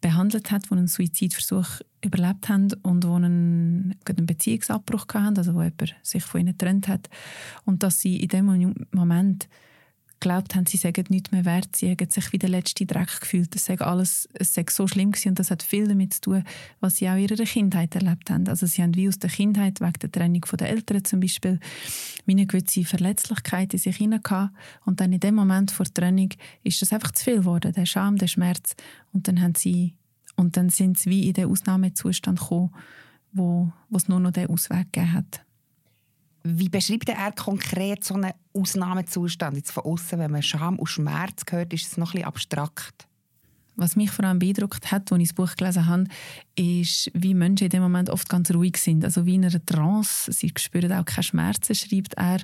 behandelt 0.00 0.50
hat, 0.50 0.66
die 0.66 0.72
einen 0.72 0.86
Suizidversuch 0.86 1.80
überlebt 2.02 2.48
haben 2.48 2.68
und 2.82 3.04
die 3.04 3.08
einen, 3.08 3.94
einen 4.06 4.26
Beziehungsabbruch 4.26 5.06
hatten, 5.12 5.36
also 5.36 5.54
wo 5.54 5.62
jemand 5.62 5.94
sich 6.02 6.24
von 6.24 6.40
ihnen 6.40 6.56
getrennt 6.56 6.88
hat. 6.88 7.10
Und 7.64 7.82
dass 7.82 8.00
sie 8.00 8.16
in 8.16 8.28
dem 8.28 8.86
Moment 8.92 9.48
glaubt 10.20 10.54
haben, 10.54 10.66
sie 10.66 10.76
seien 10.76 10.92
nichts 11.08 11.32
mehr 11.32 11.44
wert, 11.44 11.74
sie 11.74 11.90
haben 11.90 12.10
sich 12.10 12.32
wie 12.32 12.38
der 12.38 12.50
letzte 12.50 12.86
Dreck 12.86 13.20
gefühlt. 13.20 13.54
Das 13.54 13.64
sei 13.64 13.78
alles, 13.80 14.28
es 14.34 14.54
sei 14.54 14.64
so 14.68 14.86
schlimm 14.86 15.12
gewesen 15.12 15.30
und 15.30 15.38
das 15.38 15.50
hat 15.50 15.62
viel 15.62 15.88
damit 15.88 16.14
zu 16.14 16.20
tun, 16.20 16.44
was 16.80 16.96
sie 16.96 17.08
auch 17.08 17.14
in 17.14 17.22
ihrer 17.22 17.44
Kindheit 17.44 17.94
erlebt 17.94 18.30
haben. 18.30 18.46
Also 18.48 18.66
sie 18.66 18.82
haben 18.82 18.94
wie 18.94 19.08
aus 19.08 19.18
der 19.18 19.30
Kindheit, 19.30 19.80
wegen 19.80 19.98
der 20.00 20.12
Trennung 20.12 20.44
der 20.58 20.68
Eltern 20.68 21.04
zum 21.04 21.20
Beispiel, 21.20 21.58
wie 22.26 22.32
eine 22.32 22.46
gewisse 22.46 22.84
Verletzlichkeit 22.84 23.72
in 23.72 23.78
sich 23.78 23.96
hinein 23.96 24.20
und 24.84 25.00
dann 25.00 25.12
in 25.12 25.20
dem 25.20 25.34
Moment 25.34 25.70
vor 25.70 25.86
der 25.86 25.94
Trennung 25.94 26.28
ist 26.62 26.82
das 26.82 26.92
einfach 26.92 27.12
zu 27.12 27.24
viel 27.24 27.36
geworden, 27.38 27.72
der 27.72 27.86
Scham, 27.86 28.16
der 28.16 28.26
Schmerz 28.26 28.74
und 29.12 29.26
dann 29.26 29.40
haben 29.40 29.54
sie 29.54 29.94
und 30.36 30.56
dann 30.56 30.68
sind 30.70 30.98
sie 30.98 31.10
wie 31.10 31.28
in 31.28 31.34
den 31.34 31.50
Ausnahmezustand 31.50 32.38
gekommen, 32.38 32.74
wo, 33.32 33.72
wo 33.88 33.96
es 33.96 34.08
nur 34.08 34.20
noch 34.20 34.32
den 34.32 34.48
Ausweg 34.48 34.92
gegeben 34.92 35.12
hat. 35.12 35.44
Wie 36.42 36.68
beschreibt 36.68 37.08
er 37.08 37.32
konkret 37.32 38.04
so 38.04 38.14
einen 38.14 38.32
Ausnahmezustand? 38.54 39.56
Jetzt 39.56 39.72
von 39.72 39.84
außen, 39.84 40.18
wenn 40.18 40.30
man 40.30 40.42
Scham 40.42 40.78
und 40.78 40.86
Schmerz 40.86 41.42
hört, 41.50 41.72
ist 41.72 41.86
es 41.86 41.96
noch 41.96 42.12
bisschen 42.12 42.26
abstrakt. 42.26 43.06
Was 43.76 43.96
mich 43.96 44.10
vor 44.10 44.24
allem 44.24 44.38
beeindruckt 44.38 44.92
hat, 44.92 45.10
als 45.10 45.22
ich 45.22 45.28
das 45.28 45.34
Buch 45.34 45.56
gelesen 45.56 45.86
habe, 45.86 46.04
ist, 46.54 47.10
wie 47.14 47.34
Menschen 47.34 47.64
in 47.64 47.70
dem 47.70 47.82
Moment 47.82 48.10
oft 48.10 48.28
ganz 48.28 48.50
ruhig 48.50 48.76
sind. 48.76 49.04
Also 49.04 49.24
wie 49.24 49.36
in 49.36 49.44
einer 49.44 49.64
Trance. 49.64 50.30
Sie 50.32 50.52
spüren 50.58 50.92
auch 50.92 51.04
keine 51.04 51.22
Schmerzen, 51.22 51.74
schreibt 51.74 52.14
er. 52.14 52.40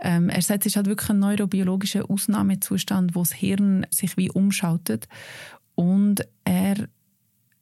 Ähm, 0.00 0.28
er 0.28 0.42
sagt, 0.42 0.62
es 0.62 0.72
ist 0.72 0.76
halt 0.76 0.86
wirklich 0.86 1.10
ein 1.10 1.20
neurobiologischer 1.20 2.10
Ausnahmezustand, 2.10 3.14
wo 3.14 3.20
das 3.20 3.32
Hirn 3.32 3.86
sich 3.90 4.16
wie 4.16 4.30
umschaltet. 4.30 5.06
Und 5.76 6.26
er 6.44 6.88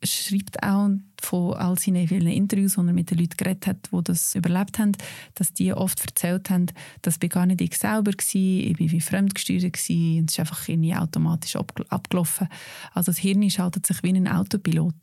schreibt 0.03 0.63
auch 0.63 0.91
von 1.21 1.55
all 1.55 1.79
seinen 1.79 2.09
vielen 2.09 2.29
Interviews, 2.29 2.77
wo 2.77 2.83
er 2.83 2.93
mit 2.93 3.11
den 3.11 3.19
Leuten 3.19 3.37
geredet 3.37 3.67
hat, 3.67 3.89
die 3.93 4.03
das 4.03 4.35
überlebt 4.35 4.79
haben, 4.79 4.93
dass 5.35 5.53
die 5.53 5.73
oft 5.73 6.05
erzählt 6.05 6.51
haben, 6.51 6.67
das 7.03 7.21
war 7.23 7.29
gar 7.29 7.47
nicht 7.47 7.61
ich 7.61 7.77
selber, 7.77 8.13
war, 8.13 8.35
ich 8.35 8.81
war 8.81 8.91
wie 8.91 9.01
fremdgesteuert 9.01 9.65
und 9.65 9.77
es 9.77 10.33
ist 10.33 10.41
einfach 10.41 10.69
irgendwie 10.69 10.95
automatisch 10.95 11.57
abgelaufen. 11.57 12.49
Also 12.93 13.13
das 13.13 13.19
Hirn 13.19 13.49
schaltet 13.51 13.87
sich 13.87 14.03
wie 14.03 14.13
ein 14.13 14.29
Autopilot. 14.29 14.95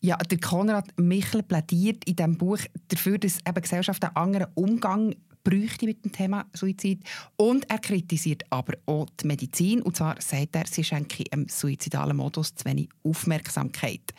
Ja, 0.00 0.18
der 0.18 0.38
Konrad 0.38 0.86
Michel 0.98 1.42
plädiert 1.42 2.04
in 2.04 2.16
diesem 2.16 2.36
Buch 2.36 2.58
dafür, 2.88 3.16
dass 3.16 3.38
eben 3.46 3.62
Gesellschaft 3.62 4.04
einen 4.04 4.16
anderen 4.16 4.48
Umgang 4.54 5.14
bräuchte 5.44 5.86
mit 5.86 6.04
dem 6.04 6.12
Thema 6.12 6.46
Suizid. 6.52 7.00
Und 7.36 7.70
er 7.70 7.78
kritisiert 7.78 8.42
aber 8.50 8.74
auch 8.86 9.06
die 9.20 9.26
Medizin. 9.26 9.82
Und 9.82 9.96
zwar 9.96 10.20
sagt 10.20 10.56
er, 10.56 10.66
sie 10.66 10.82
schenke 10.82 11.24
im 11.30 11.46
suizidalen 11.48 12.16
Modus 12.16 12.54
zu 12.54 12.64
wenig 12.64 12.88
Aufmerksamkeit. 13.04 14.14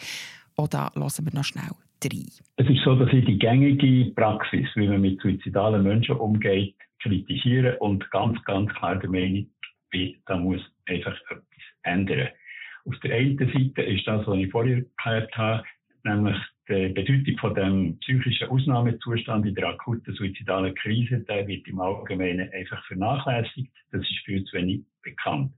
Auch 0.56 0.68
da 0.68 0.92
hören 0.96 1.26
wir 1.26 1.34
noch 1.34 1.44
schnell 1.44 1.72
rein. 2.04 2.30
Es 2.58 2.70
ist 2.70 2.84
so, 2.84 2.96
dass 2.96 3.12
ich 3.12 3.26
die 3.26 3.40
gängige 3.40 4.12
Praxis, 4.12 4.68
wie 4.76 4.88
man 4.88 5.02
mit 5.02 5.20
suizidalen 5.22 5.84
Menschen 5.84 6.16
umgeht, 6.18 6.76
kritisiere 7.02 7.78
und 7.80 8.10
ganz, 8.12 8.42
ganz 8.46 8.72
klar 8.74 8.98
der 8.98 9.10
Meinung 9.10 9.48
bin, 9.90 10.16
da 10.26 10.38
muss 10.38 10.62
einfach 10.86 11.16
etwas 11.30 11.44
ändern. 11.84 12.30
Auf 12.86 13.00
der 13.00 13.16
einen 13.16 13.38
Seite 13.38 13.82
ist 13.82 14.08
das, 14.08 14.26
was 14.28 14.38
ich 14.38 14.52
vorher 14.52 14.78
erklärt 14.78 15.36
habe, 15.38 15.64
nämlich 16.04 16.38
die 16.68 16.90
Bedeutung 16.90 17.38
von 17.38 17.54
dem 17.54 18.00
psychischen 18.00 18.50
Ausnahmezustand 18.50 19.46
in 19.46 19.56
der 19.56 19.68
akuten 19.70 20.14
suizidalen 20.16 20.74
Krise, 20.76 21.20
der 21.20 21.48
wird 21.48 21.68
im 21.68 21.80
Allgemeinen 21.80 22.52
einfach 22.54 22.84
vernachlässigt. 22.88 23.72
Das 23.92 24.02
ist 24.02 24.26
viel 24.26 24.44
zu 24.46 24.58
wenig 24.58 24.82
bekannt. 25.04 25.52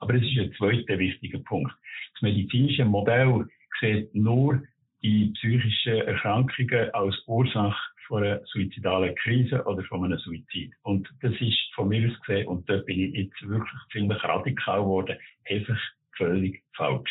Aber 0.00 0.14
es 0.14 0.22
ist 0.22 0.38
ein 0.38 0.52
zweiter 0.54 0.98
wichtiger 0.98 1.38
Punkt. 1.40 1.72
Das 2.14 2.22
medizinische 2.22 2.84
Modell 2.84 3.46
sieht 3.80 4.14
nur 4.14 4.62
die 5.02 5.32
psychischen 5.34 6.02
Erkrankungen 6.02 6.90
als 6.92 7.16
Ursache 7.26 7.80
von 8.06 8.22
einer 8.22 8.40
suizidalen 8.46 9.14
Krise 9.14 9.64
oder 9.64 9.82
von 9.84 10.04
einem 10.04 10.18
Suizid. 10.18 10.72
Und 10.82 11.08
das 11.22 11.32
ist 11.40 11.58
von 11.74 11.88
mir 11.88 12.10
aus 12.10 12.20
gesehen, 12.20 12.48
und 12.48 12.68
dort 12.68 12.84
bin 12.84 13.00
ich 13.00 13.14
jetzt 13.14 13.48
wirklich 13.48 13.80
ziemlich 13.92 14.22
radikal 14.24 14.80
geworden, 14.80 15.16
einfach 15.48 15.80
völlig 16.16 16.62
falsch. 16.74 17.10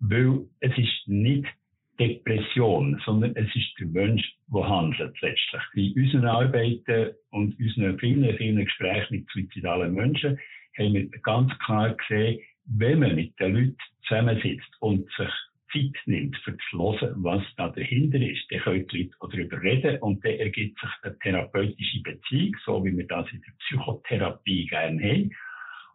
Weil 0.00 0.40
es 0.60 0.76
ist 0.76 1.06
nicht 1.06 1.46
Depression, 2.08 3.00
sondern 3.04 3.34
es 3.36 3.54
ist 3.54 3.78
der 3.78 3.86
Mensch, 3.86 4.24
der 4.52 4.68
handelt 4.68 5.20
letztlich. 5.20 5.62
In 5.74 6.02
unseren 6.02 6.26
Arbeiten 6.26 7.10
und 7.30 7.58
unseren 7.58 7.98
vielen, 7.98 8.36
vielen 8.36 8.64
Gesprächen 8.64 9.16
mit 9.16 9.28
suizidalen 9.30 9.94
Menschen 9.94 10.38
haben 10.78 10.94
wir 10.94 11.08
ganz 11.22 11.52
klar 11.60 11.94
gesehen, 11.94 12.40
wenn 12.66 13.00
man 13.00 13.14
mit 13.14 13.38
den 13.38 13.54
Leuten 13.54 13.76
zusammensitzt 14.06 14.70
und 14.80 15.08
sich 15.16 15.30
Zeit 15.72 15.96
nimmt, 16.06 16.36
für 16.38 16.56
zu 16.70 16.78
hören, 16.78 17.14
was 17.22 17.42
da 17.56 17.68
dahinter 17.68 18.18
ist, 18.18 18.44
dann 18.50 18.60
können 18.60 18.86
die 18.88 19.04
Leute 19.04 19.16
darüber 19.20 19.62
reden 19.62 19.98
und 20.00 20.24
dann 20.24 20.32
ergibt 20.32 20.78
sich 20.78 20.90
eine 21.02 21.18
therapeutische 21.18 22.02
Beziehung, 22.02 22.56
so 22.64 22.84
wie 22.84 22.96
wir 22.96 23.06
das 23.06 23.26
in 23.32 23.40
der 23.40 23.52
Psychotherapie 23.60 24.66
gerne 24.66 25.02
haben. 25.02 25.30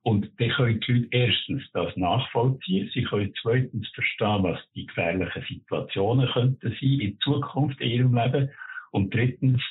Und 0.07 0.31
dann 0.39 0.49
können 0.51 0.79
die 0.79 0.93
Leute 0.93 1.07
erstens 1.11 1.63
das 1.73 1.93
nachvollziehen, 1.97 2.89
sie 2.93 3.03
können 3.03 3.33
zweitens 3.41 3.89
verstehen, 3.89 4.41
was 4.41 4.57
die 4.73 4.85
gefährlichen 4.85 5.43
Situationen 5.49 6.29
könnten 6.31 6.69
sein 6.69 6.99
in 7.01 7.19
Zukunft 7.19 7.81
in 7.81 7.89
ihrem 7.89 8.15
Leben 8.15 8.49
und 8.91 9.13
drittens 9.13 9.61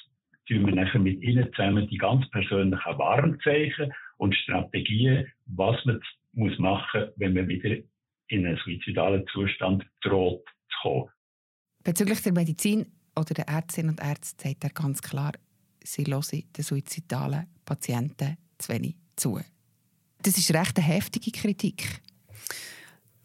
tun 0.46 0.66
wir 0.66 0.74
nachher 0.74 1.00
mit 1.00 1.22
ihnen 1.22 1.50
zusammen 1.54 1.88
die 1.88 1.96
ganz 1.96 2.28
persönlichen 2.28 2.98
Warnzeichen 2.98 3.94
und 4.18 4.34
Strategien, 4.34 5.26
was 5.46 5.82
man 5.86 6.02
muss 6.34 6.58
machen, 6.58 7.06
wenn 7.16 7.32
man 7.32 7.48
wieder 7.48 7.74
in 8.28 8.44
einen 8.44 8.58
suizidalen 8.62 9.26
Zustand 9.32 9.86
droht 10.02 10.44
zu 10.68 10.76
kommen. 10.82 11.08
Bezüglich 11.82 12.20
der 12.20 12.34
Medizin 12.34 12.84
oder 13.18 13.32
der 13.32 13.48
Ärztinnen 13.48 13.92
und 13.92 14.02
Ärzte 14.02 14.50
sagt 14.50 14.64
er 14.64 14.70
ganz 14.70 15.00
klar, 15.00 15.32
sie 15.82 16.04
hören 16.04 16.42
den 16.54 16.62
suizidalen 16.62 17.46
Patienten 17.64 18.36
zu 18.58 18.74
wenig 18.74 18.96
zu. 19.16 19.40
Das 20.22 20.38
ist 20.38 20.52
recht 20.52 20.76
eine 20.76 20.86
heftige 20.86 21.30
Kritik. 21.30 22.00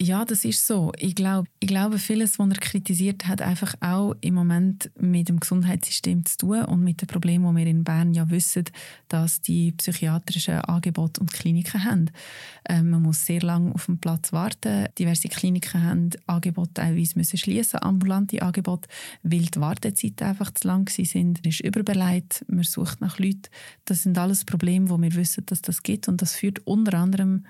Ja, 0.01 0.25
das 0.25 0.45
ist 0.45 0.65
so. 0.65 0.91
Ich 0.97 1.13
glaube, 1.13 1.47
ich 1.59 1.67
glaube, 1.67 1.99
vieles, 1.99 2.39
was 2.39 2.49
er 2.49 2.55
kritisiert, 2.55 3.27
hat 3.27 3.39
einfach 3.39 3.75
auch 3.81 4.15
im 4.21 4.33
Moment 4.33 4.89
mit 4.99 5.29
dem 5.29 5.39
Gesundheitssystem 5.39 6.25
zu 6.25 6.37
tun 6.37 6.65
und 6.65 6.83
mit 6.83 7.03
dem 7.03 7.07
Problem, 7.07 7.43
wo 7.43 7.55
wir 7.55 7.67
in 7.67 7.83
Bern 7.83 8.15
ja 8.15 8.27
wissen, 8.31 8.63
dass 9.09 9.41
die 9.41 9.73
psychiatrischen 9.73 10.55
Angebote 10.55 11.21
und 11.21 11.31
Kliniken 11.31 11.83
haben. 11.83 12.09
Ähm, 12.67 12.89
man 12.89 13.03
muss 13.03 13.27
sehr 13.27 13.41
lange 13.41 13.75
auf 13.75 13.85
dem 13.85 13.99
Platz 13.99 14.33
warten. 14.33 14.87
Diverse 14.97 15.27
Kliniken 15.27 15.83
haben 15.83 16.09
Angebote 16.25 16.73
teilweise 16.73 17.19
müssen 17.19 17.37
schließen, 17.37 17.83
ambulante 17.83 18.41
Angebote, 18.41 18.89
weil 19.21 19.45
die 19.45 19.61
Wartezeiten 19.61 20.25
einfach 20.25 20.49
zu 20.51 20.67
lang 20.67 20.89
sind. 20.89 21.43
Man 21.43 21.51
ist 21.51 21.59
überbeleidigt, 21.59 22.43
man 22.47 22.63
sucht 22.63 23.01
nach 23.01 23.19
Leuten. 23.19 23.51
Das 23.85 24.01
sind 24.01 24.17
alles 24.17 24.45
Probleme, 24.45 24.89
wo 24.89 24.99
wir 24.99 25.13
wissen, 25.13 25.45
dass 25.45 25.61
das 25.61 25.83
gibt 25.83 26.07
und 26.07 26.23
das 26.23 26.33
führt 26.33 26.65
unter 26.65 26.97
anderem 26.97 27.43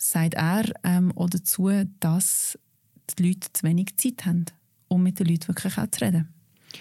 sagt 0.00 0.34
er 0.34 0.64
ähm, 0.82 1.12
auch 1.16 1.28
dazu, 1.28 1.70
dass 2.00 2.58
die 3.18 3.28
Leute 3.28 3.52
zu 3.52 3.62
wenig 3.64 3.96
Zeit 3.96 4.24
haben, 4.24 4.46
um 4.88 5.02
mit 5.02 5.18
den 5.18 5.26
Leuten 5.26 5.48
wirklich 5.48 5.76
auch 5.78 5.90
zu 5.90 6.04
reden. 6.04 6.32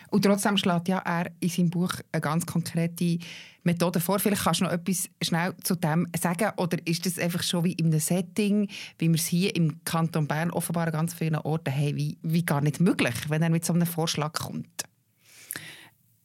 Und 0.10 0.24
trotzdem 0.24 0.58
schlägt 0.58 0.88
ja 0.88 1.00
er 1.00 1.32
in 1.40 1.50
seinem 1.50 1.70
Buch 1.72 1.92
eine 2.12 2.22
ganz 2.22 2.46
konkrete 2.46 3.18
Methode 3.64 4.00
vor. 4.00 4.20
Vielleicht 4.20 4.44
kannst 4.44 4.62
du 4.62 4.66
noch 4.66 4.72
etwas 4.72 5.10
schnell 5.22 5.56
zu 5.64 5.76
dem 5.76 6.08
sagen. 6.20 6.52
Oder 6.58 6.78
ist 6.86 7.06
das 7.06 7.18
einfach 7.18 7.42
schon 7.42 7.64
wie 7.64 7.74
in 7.74 7.88
einem 7.88 8.00
Setting, 8.00 8.70
wie 9.00 9.08
wir 9.08 9.16
es 9.16 9.26
hier 9.26 9.56
im 9.56 9.84
Kanton 9.84 10.28
Bern 10.28 10.52
offenbar 10.52 10.88
an 10.88 10.94
ganz 10.94 11.14
vielen 11.14 11.36
Orten 11.36 11.74
haben, 11.74 11.96
wie, 11.96 12.18
wie 12.22 12.46
gar 12.46 12.62
nicht 12.62 12.80
möglich, 12.80 13.16
wenn 13.30 13.42
er 13.42 13.50
mit 13.50 13.66
so 13.66 13.74
einem 13.74 13.88
Vorschlag 13.88 14.34
kommt? 14.34 14.84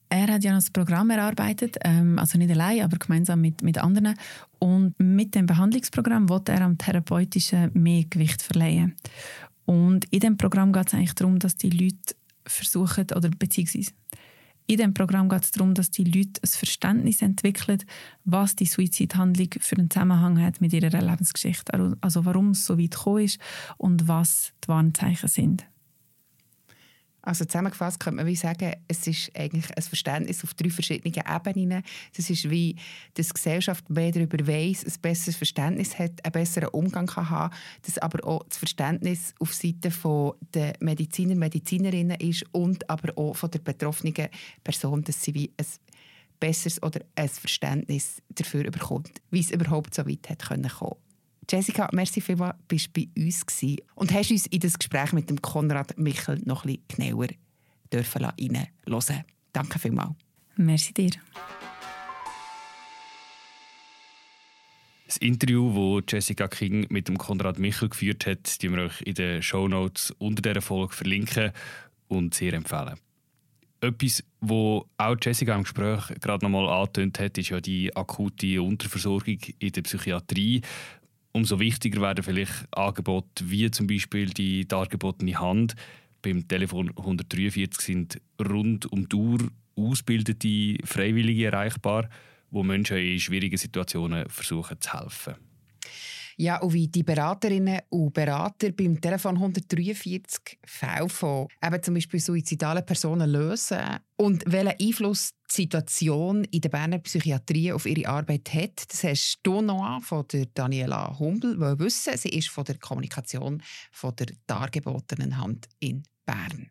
Er 0.08 0.28
hat 0.28 0.44
ja 0.44 0.54
das 0.54 0.70
Programm 0.70 1.10
erarbeitet, 1.10 1.76
ähm, 1.82 2.18
also 2.18 2.38
nicht 2.38 2.50
allein, 2.50 2.82
aber 2.82 2.98
gemeinsam 2.98 3.40
mit, 3.40 3.62
mit 3.62 3.78
anderen. 3.78 4.14
Und 4.58 4.94
mit 4.98 5.34
dem 5.34 5.46
Behandlungsprogramm 5.46 6.28
wollte 6.28 6.52
er 6.52 6.62
am 6.62 6.78
Therapeutischen 6.78 7.70
mehr 7.74 8.04
Gewicht 8.04 8.42
verleihen. 8.42 8.94
Und 9.64 10.04
in 10.12 10.20
dem 10.20 10.36
Programm 10.36 10.72
geht 10.72 10.88
es 10.88 10.94
eigentlich 10.94 11.14
darum, 11.14 11.38
dass 11.38 11.56
die 11.56 11.70
Leute 11.70 12.14
versuchen, 12.46 13.06
oder 13.14 13.30
beziehungsweise 13.30 13.92
in 14.66 14.78
dem 14.78 14.94
Programm 14.94 15.28
geht 15.28 15.44
es 15.44 15.50
darum, 15.52 15.74
dass 15.74 15.90
die 15.90 16.04
Leute 16.04 16.40
ein 16.42 16.48
Verständnis 16.48 17.20
entwickeln, 17.20 17.82
was 18.24 18.56
die 18.56 18.64
Suizidhandlung 18.64 19.48
für 19.60 19.76
einen 19.76 19.90
Zusammenhang 19.90 20.40
hat 20.40 20.60
mit 20.60 20.72
ihrer 20.72 21.02
Lebensgeschichte. 21.02 21.96
Also 22.00 22.24
warum 22.24 22.50
es 22.50 22.64
so 22.64 22.78
weit 22.78 22.92
gekommen 22.92 23.24
ist 23.24 23.38
und 23.76 24.08
was 24.08 24.52
die 24.64 24.68
Warnzeichen 24.68 25.28
sind. 25.28 25.66
Also 27.24 27.46
zusammengefasst 27.46 28.00
könnte 28.00 28.16
man 28.16 28.26
wie 28.26 28.36
sagen, 28.36 28.74
es 28.86 29.06
ist 29.06 29.30
eigentlich 29.34 29.74
ein 29.74 29.82
Verständnis 29.82 30.44
auf 30.44 30.52
drei 30.52 30.68
verschiedenen 30.68 31.14
Ebenen. 31.14 31.82
Es 32.16 32.28
ist 32.28 32.50
wie, 32.50 32.76
dass 33.14 33.28
die 33.28 33.34
Gesellschaft 33.34 33.88
mehr 33.88 34.12
darüber 34.12 34.46
weiss, 34.46 34.84
ein 34.84 34.92
besseres 35.00 35.36
Verständnis 35.36 35.98
hat, 35.98 36.22
einen 36.22 36.32
besseren 36.32 36.68
Umgang 36.68 37.06
kann 37.06 37.30
haben, 37.30 37.54
dass 37.82 37.96
aber 37.96 38.26
auch 38.28 38.44
das 38.46 38.58
Verständnis 38.58 39.34
auf 39.38 39.54
Seite 39.54 39.90
der 40.52 40.74
Mediziner, 40.80 41.34
Medizinerinnen 41.34 42.20
ist 42.20 42.44
und 42.52 42.88
aber 42.90 43.16
auch 43.16 43.34
von 43.34 43.50
der 43.50 43.60
betroffenen 43.60 44.14
Person, 44.62 45.02
dass 45.02 45.22
sie 45.22 45.32
wie 45.32 45.50
ein 45.56 45.66
besseres 46.38 46.82
oder 46.82 47.00
ein 47.14 47.28
Verständnis 47.30 48.20
dafür 48.28 48.70
bekommt, 48.70 49.22
wie 49.30 49.40
es 49.40 49.50
überhaupt 49.50 49.94
so 49.94 50.06
weit 50.06 50.28
kommen 50.46 50.68
können. 50.68 51.03
Jessica, 51.50 51.88
merci 51.92 52.20
vielmals, 52.20 52.56
bist 52.68 52.92
bei 52.92 53.08
uns 53.16 53.44
gewesen 53.44 53.76
und 53.94 54.12
hast 54.12 54.30
uns 54.30 54.46
in 54.46 54.60
das 54.60 54.78
Gespräch 54.78 55.12
mit 55.12 55.28
dem 55.28 55.42
Konrad 55.42 55.98
Michel 55.98 56.40
noch 56.44 56.64
ein 56.64 56.78
bisschen 56.86 57.10
genauer 57.10 57.28
dürfen 57.92 58.24
reinhören. 58.24 59.24
Danke 59.52 59.78
vielmals. 59.78 60.14
Merci 60.56 60.94
dir. 60.94 61.10
Das 65.06 65.18
Interview, 65.18 66.00
das 66.00 66.12
Jessica 66.12 66.48
King 66.48 66.86
mit 66.88 67.08
dem 67.08 67.18
Konrad 67.18 67.58
Michel 67.58 67.88
geführt 67.88 68.26
hat, 68.26 68.62
die 68.62 68.70
wir 68.70 68.84
euch 68.84 69.00
in 69.02 69.14
den 69.14 69.42
Show 69.42 69.68
Notes 69.68 70.12
unter 70.18 70.42
dieser 70.42 70.62
Folge 70.62 70.94
verlinken 70.94 71.52
und 72.08 72.34
sehr 72.34 72.54
empfehlen. 72.54 72.98
Etwas, 73.80 74.24
wo 74.40 74.86
auch 74.96 75.16
Jessica 75.20 75.54
im 75.54 75.64
Gespräch 75.64 76.18
gerade 76.20 76.44
nochmal 76.44 76.68
angetönt 76.68 77.20
hat, 77.20 77.36
ist 77.36 77.50
ja 77.50 77.60
die 77.60 77.94
akute 77.94 78.62
Unterversorgung 78.62 79.38
in 79.58 79.72
der 79.72 79.82
Psychiatrie, 79.82 80.62
umso 81.34 81.58
wichtiger 81.58 82.00
werden 82.00 82.24
vielleicht 82.24 82.66
Angebote 82.70 83.50
wie 83.50 83.70
zum 83.70 83.86
Beispiel 83.86 84.30
die 84.30 84.66
dargebotene 84.66 85.38
Hand. 85.38 85.74
Beim 86.22 86.48
Telefon 86.48 86.90
143 86.96 87.80
sind 87.80 88.20
rund 88.40 88.90
um 88.90 89.08
die 89.08 89.16
Uhr 89.16 89.40
ausgebildete 89.76 90.78
Freiwillige 90.86 91.46
erreichbar, 91.46 92.08
wo 92.50 92.62
Menschen 92.62 92.96
in 92.96 93.20
schwierigen 93.20 93.56
Situationen 93.56 94.28
versuchen 94.28 94.80
zu 94.80 94.92
helfen. 94.92 95.34
Ja, 96.36 96.60
und 96.60 96.72
wie 96.72 96.88
die 96.88 97.04
Beraterinnen 97.04 97.80
und 97.90 98.12
Berater 98.12 98.72
beim 98.72 99.00
Telefon 99.00 99.36
143 99.36 100.58
Fälle 100.64 101.08
von 101.08 101.46
eben 101.64 101.82
zum 101.82 101.94
Beispiel 101.94 102.18
suizidalen 102.18 102.84
Personen 102.84 103.30
lösen 103.30 104.00
und 104.16 104.42
welchen 104.46 104.74
Einfluss 104.80 105.30
die 105.50 105.62
Situation 105.62 106.44
in 106.44 106.60
der 106.60 106.70
Berner 106.70 106.98
Psychiatrie 106.98 107.72
auf 107.72 107.86
ihre 107.86 108.08
Arbeit 108.08 108.52
hat, 108.52 108.90
das 108.90 109.04
hast 109.04 109.40
du 109.44 109.60
noch 109.60 110.02
von 110.02 110.26
der 110.32 110.46
Daniela 110.46 111.16
Humbel 111.18 111.56
wissen. 111.78 112.16
Sie 112.16 112.30
ist 112.30 112.48
von 112.48 112.64
der 112.64 112.78
Kommunikation 112.78 113.62
von 113.92 114.16
der 114.16 114.28
dargebotenen 114.46 115.38
Hand 115.38 115.68
in 115.78 116.02
Bern. 116.26 116.70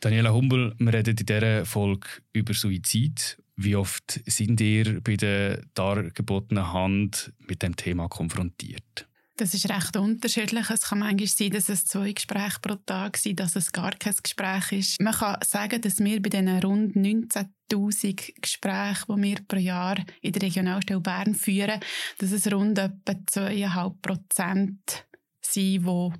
Daniela 0.00 0.32
Humbel, 0.32 0.74
wir 0.78 0.94
reden 0.94 1.10
in 1.10 1.26
dieser 1.26 1.66
Folge 1.66 2.08
über 2.32 2.54
Suizid. 2.54 3.36
Wie 3.62 3.76
oft 3.76 4.22
sind 4.24 4.58
ihr 4.62 5.02
bei 5.02 5.16
der 5.16 5.60
dargebotenen 5.74 6.72
Hand 6.72 7.30
mit 7.46 7.62
dem 7.62 7.76
Thema 7.76 8.08
konfrontiert? 8.08 9.06
Das 9.36 9.52
ist 9.52 9.68
recht 9.68 9.98
unterschiedlich. 9.98 10.70
Es 10.70 10.88
kann 10.88 11.00
manchmal 11.00 11.26
sein, 11.26 11.50
dass 11.50 11.68
es 11.68 11.84
zwei 11.84 12.12
Gespräche 12.12 12.58
pro 12.62 12.76
Tag 12.76 13.18
sind, 13.18 13.38
dass 13.38 13.56
es 13.56 13.70
gar 13.70 13.90
kein 13.92 14.14
Gespräch 14.22 14.72
ist. 14.72 15.00
Man 15.02 15.12
kann 15.12 15.36
sagen, 15.44 15.78
dass 15.82 15.98
wir 15.98 16.22
bei 16.22 16.30
diesen 16.30 16.48
rund 16.60 16.96
19.000 16.96 18.40
Gesprächen, 18.40 19.14
die 19.14 19.22
wir 19.22 19.36
pro 19.46 19.58
Jahr 19.58 19.96
in 20.22 20.32
der 20.32 20.40
Regionalstelle 20.40 21.00
Bern 21.00 21.34
führen, 21.34 21.80
dass 22.16 22.32
es 22.32 22.50
rund 22.50 22.78
etwa 22.78 23.12
2,5 23.12 23.94
Prozent 24.00 25.06
sein, 25.42 25.84
die 25.84 26.12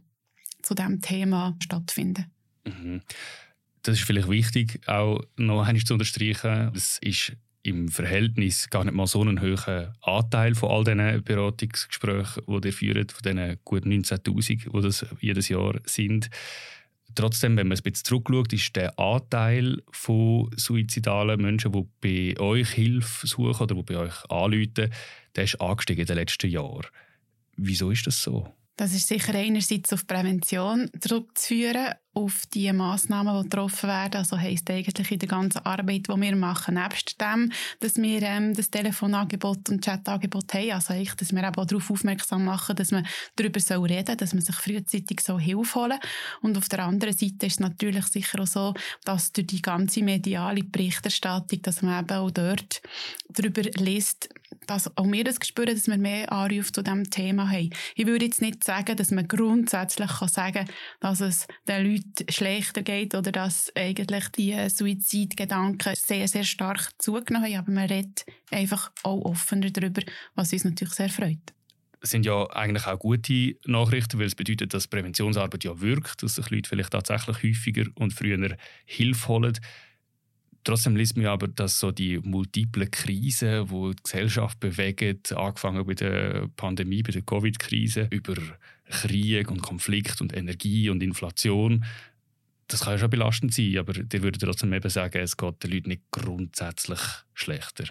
zu 0.61 0.75
diesem 0.75 1.01
Thema 1.01 1.57
stattfinden. 1.63 2.27
Mhm. 2.67 3.01
Das 3.83 3.99
ist 3.99 4.05
vielleicht 4.05 4.29
wichtig, 4.29 4.81
auch 4.87 5.23
noch 5.37 5.67
einmal 5.67 5.83
zu 5.83 5.95
unterstreichen. 5.95 6.71
Es 6.75 6.99
ist 7.03 7.33
im 7.63 7.89
Verhältnis 7.89 8.69
gar 8.71 8.85
nicht 8.85 8.95
mal 8.95 9.07
so 9.07 9.21
einen 9.21 9.41
hohen 9.41 9.89
Anteil 10.01 10.55
von 10.55 10.71
all 10.71 10.85
diesen 10.85 11.23
Beratungsgesprächen, 11.23 12.43
die 12.47 12.69
ihr 12.69 12.73
führt, 12.73 13.13
von 13.13 13.23
diesen 13.23 13.59
gut 13.65 13.85
19'000, 13.85 14.71
die 14.73 14.83
das 14.83 15.07
jedes 15.21 15.49
Jahr 15.49 15.79
sind. 15.85 16.31
Trotzdem, 17.15 17.57
wenn 17.57 17.69
man 17.69 17.77
ein 17.77 17.83
bisschen 17.83 18.05
zurückschaut, 18.05 18.53
ist 18.53 18.77
der 18.77 18.99
Anteil 18.99 19.83
von 19.91 20.51
suizidalen 20.57 21.41
Menschen, 21.41 21.73
die 21.73 22.35
bei 22.35 22.41
euch 22.41 22.71
Hilfe 22.71 23.27
suchen 23.27 23.63
oder 23.63 23.75
die 23.75 23.83
bei 23.83 23.97
euch 23.97 24.31
anrufen, 24.31 24.93
der 25.35 25.45
ist 25.45 25.61
angestiegen 25.61 26.03
in 26.03 26.07
den 26.07 26.17
letzten 26.17 26.51
Jahren. 26.51 26.87
Wieso 27.57 27.91
ist 27.91 28.07
das 28.07 28.23
so? 28.23 28.55
Das 28.77 28.95
ist 28.95 29.09
sicher 29.09 29.35
einerseits 29.35 29.93
auf 29.93 30.07
Prävention 30.07 30.89
zurückzuführen, 30.99 31.95
auf 32.13 32.43
die 32.53 32.73
Massnahmen, 32.73 33.37
die 33.37 33.49
getroffen 33.49 33.89
werden. 33.89 34.17
Also 34.17 34.37
heisst 34.37 34.69
eigentlich 34.69 35.11
in 35.11 35.19
der 35.19 35.29
ganzen 35.29 35.65
Arbeit, 35.65 36.09
die 36.09 36.21
wir 36.21 36.37
machen, 36.37 36.75
nebst 36.75 37.21
dem, 37.21 37.53
dass 37.79 37.97
wir 37.97 38.23
ähm, 38.23 38.55
das 38.55 38.71
Telefonangebot 38.71 39.69
und 39.69 39.85
Chatangebot 39.85 40.53
haben, 40.55 40.73
also 40.73 40.95
ich, 40.95 41.15
dass 41.15 41.33
wir 41.33 41.43
eben 41.43 41.55
auch 41.55 41.67
darauf 41.67 41.91
aufmerksam 41.91 42.45
machen, 42.45 42.75
dass 42.75 42.91
man 42.91 43.07
darüber 43.37 43.61
soll 43.61 43.87
reden, 43.87 44.17
dass 44.17 44.35
man 44.35 44.43
sich 44.43 44.57
frühzeitig 44.57 45.21
so 45.21 45.39
Hilfe 45.39 45.81
holen. 45.81 45.99
Und 46.43 46.59
auf 46.59 46.69
der 46.69 46.81
anderen 46.81 47.17
Seite 47.17 47.47
ist 47.47 47.55
es 47.55 47.61
natürlich 47.61 48.07
sicher 48.07 48.41
auch 48.41 48.47
so, 48.47 48.75
dass 49.05 49.33
durch 49.33 49.47
die 49.47 49.63
ganze 49.63 50.03
mediale 50.03 50.65
Berichterstattung, 50.65 51.63
dass 51.63 51.83
man 51.83 52.03
eben 52.03 52.17
auch 52.17 52.31
dort 52.31 52.83
darüber 53.29 53.63
liest, 53.63 54.29
dass 54.67 54.97
auch 54.97 55.11
wir 55.11 55.25
das 55.25 55.39
spüren, 55.43 55.75
dass 55.75 55.89
wir 55.89 55.99
mehr 55.99 56.31
Anrufe 56.33 56.73
zu 56.73 56.83
diesem 56.83 57.11
Thema 57.11 57.51
haben. 57.51 57.71
Ich 57.95 58.07
würde 58.07 58.27
jetzt 58.27 58.41
nicht 58.41 58.63
sagen, 58.63 58.97
dass 58.97 59.11
man 59.11 59.27
grundsätzlich 59.27 60.11
kann 60.11 60.29
sagen 60.29 60.67
kann, 60.67 60.75
dass 61.01 61.21
es 61.21 61.47
den 61.67 61.87
Leuten 61.87 62.00
schlechter 62.29 62.83
geht 62.83 63.15
oder 63.15 63.33
dass 63.33 63.71
eigentlich 63.75 64.29
die 64.29 64.69
Suizidgedanken 64.69 65.95
sehr, 65.97 66.29
sehr 66.29 66.45
stark 66.45 66.91
zugenommen 66.99 67.47
haben, 67.47 67.59
aber 67.59 67.73
man 67.73 67.89
redet 67.89 68.25
einfach 68.51 68.91
auch 69.03 69.25
offener 69.25 69.71
darüber, 69.71 70.03
was 70.35 70.53
uns 70.53 70.65
natürlich 70.65 70.95
sehr 70.95 71.11
freut 71.11 71.55
sind 72.03 72.25
ja 72.25 72.49
eigentlich 72.51 72.87
auch 72.87 72.99
gute 72.99 73.57
Nachrichten, 73.67 74.19
weil 74.19 74.27
es 74.27 74.35
bedeutet, 74.35 74.73
dass 74.73 74.89
Präventionsarbeit 74.89 75.65
ja 75.65 75.81
wirkt, 75.81 76.23
dass 76.23 76.37
sich 76.37 76.51
Leute 76.51 76.69
vielleicht 76.69 76.91
tatsächlich 76.91 77.43
häufiger 77.43 77.85
und 77.97 78.13
früher 78.13 78.57
Hilfe 78.87 79.29
holen. 79.29 79.59
Trotzdem 80.65 80.97
liest 80.97 81.17
man 81.17 81.27
aber, 81.27 81.49
dass 81.49 81.79
so 81.79 81.91
die 81.91 82.19
multiplen 82.19 82.91
Krisen, 82.91 83.67
die 83.67 83.91
die 83.91 84.03
Gesellschaft 84.03 84.61
bewegen, 84.61 85.21
angefangen 85.35 85.87
bei 85.87 85.95
der 85.95 86.49
Pandemie, 86.57 87.03
bei 87.03 87.13
der 87.13 87.23
Covid-Krise, 87.23 88.09
über 88.11 88.37
Krieg 88.91 89.51
und 89.51 89.63
Konflikt 89.63 90.21
und 90.21 90.37
Energie 90.37 90.91
und 90.91 91.03
Inflation, 91.03 91.85
das 92.69 92.83
kann 92.83 92.93
ja 92.95 92.99
schon 92.99 93.11
belastend 93.11 93.53
sein, 93.53 93.79
aber 93.79 93.93
die 93.93 94.23
würde 94.23 94.39
trotzdem 94.39 94.73
eben 94.73 94.91
sagen, 94.91 95.19
es 95.19 95.37
geht 95.37 95.63
den 95.65 95.73
Leuten 95.73 95.89
nicht 95.89 96.03
grundsätzlich 96.11 97.01
schlechter. 97.35 97.85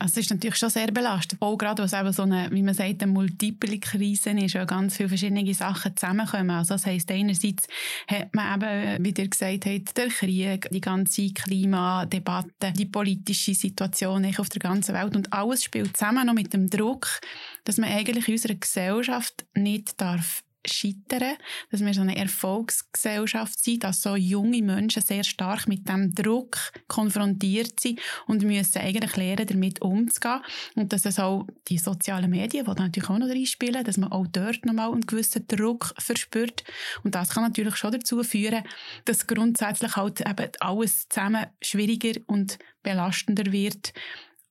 Also 0.00 0.12
es 0.12 0.26
ist 0.26 0.30
natürlich 0.30 0.56
schon 0.56 0.70
sehr 0.70 0.92
belastend. 0.92 1.42
Auch 1.42 1.56
gerade, 1.56 1.82
was 1.82 1.92
eben 1.92 2.12
so 2.12 2.22
eine, 2.22 2.48
wie 2.52 2.62
man 2.62 2.74
sagt, 2.74 3.02
eine 3.02 3.10
multiple 3.10 3.80
Krise 3.80 4.30
ist, 4.30 4.54
ja 4.54 4.64
ganz 4.64 4.96
viele 4.96 5.08
verschiedene 5.08 5.52
Sachen 5.54 5.96
zusammenkommen. 5.96 6.50
Also 6.50 6.74
das 6.74 6.86
heisst, 6.86 7.10
einerseits 7.10 7.66
hat 8.06 8.32
man 8.32 8.62
eben, 8.62 9.04
wie 9.04 9.14
ihr 9.20 9.28
gesagt 9.28 9.66
habt, 9.66 9.96
der 9.96 10.08
Krieg, 10.08 10.68
die 10.70 10.80
ganze 10.80 11.32
Klimadebatte, 11.32 12.72
die 12.76 12.86
politische 12.86 13.54
Situation 13.54 14.32
auf 14.38 14.48
der 14.48 14.60
ganzen 14.60 14.94
Welt 14.94 15.16
und 15.16 15.32
alles 15.32 15.64
spielt 15.64 15.96
zusammen 15.96 16.26
noch 16.26 16.34
mit 16.34 16.52
dem 16.52 16.70
Druck, 16.70 17.20
dass 17.64 17.78
man 17.78 17.90
eigentlich 17.90 18.28
in 18.28 18.34
unserer 18.34 18.54
Gesellschaft 18.54 19.46
nicht 19.54 20.00
darf 20.00 20.44
scheitern, 20.66 21.36
dass 21.70 21.80
wir 21.80 21.94
so 21.94 22.00
eine 22.00 22.16
Erfolgsgesellschaft 22.16 23.58
sind, 23.58 23.84
dass 23.84 24.02
so 24.02 24.16
junge 24.16 24.62
Menschen 24.62 25.02
sehr 25.02 25.24
stark 25.24 25.68
mit 25.68 25.88
dem 25.88 26.14
Druck 26.14 26.58
konfrontiert 26.88 27.80
sind 27.80 28.00
und 28.26 28.42
müssen 28.42 28.78
eigentlich 28.78 29.16
lernen, 29.16 29.46
damit 29.46 29.82
umzugehen. 29.82 30.40
Und 30.74 30.92
dass 30.92 31.04
es 31.04 31.18
auch 31.18 31.46
die 31.68 31.78
sozialen 31.78 32.30
Medien, 32.30 32.64
die 32.64 32.70
natürlich 32.70 33.10
auch 33.10 33.18
noch 33.18 33.28
reinspielen, 33.28 33.84
dass 33.84 33.96
man 33.96 34.12
auch 34.12 34.26
dort 34.26 34.64
nochmal 34.64 34.92
einen 34.92 35.06
gewissen 35.06 35.46
Druck 35.46 35.94
verspürt. 35.98 36.64
Und 37.04 37.14
das 37.14 37.30
kann 37.30 37.44
natürlich 37.44 37.76
schon 37.76 37.92
dazu 37.92 38.22
führen, 38.22 38.64
dass 39.04 39.26
grundsätzlich 39.26 39.96
halt 39.96 40.20
eben 40.20 40.50
alles 40.60 41.08
zusammen 41.08 41.46
schwieriger 41.62 42.20
und 42.26 42.58
belastender 42.82 43.52
wird 43.52 43.92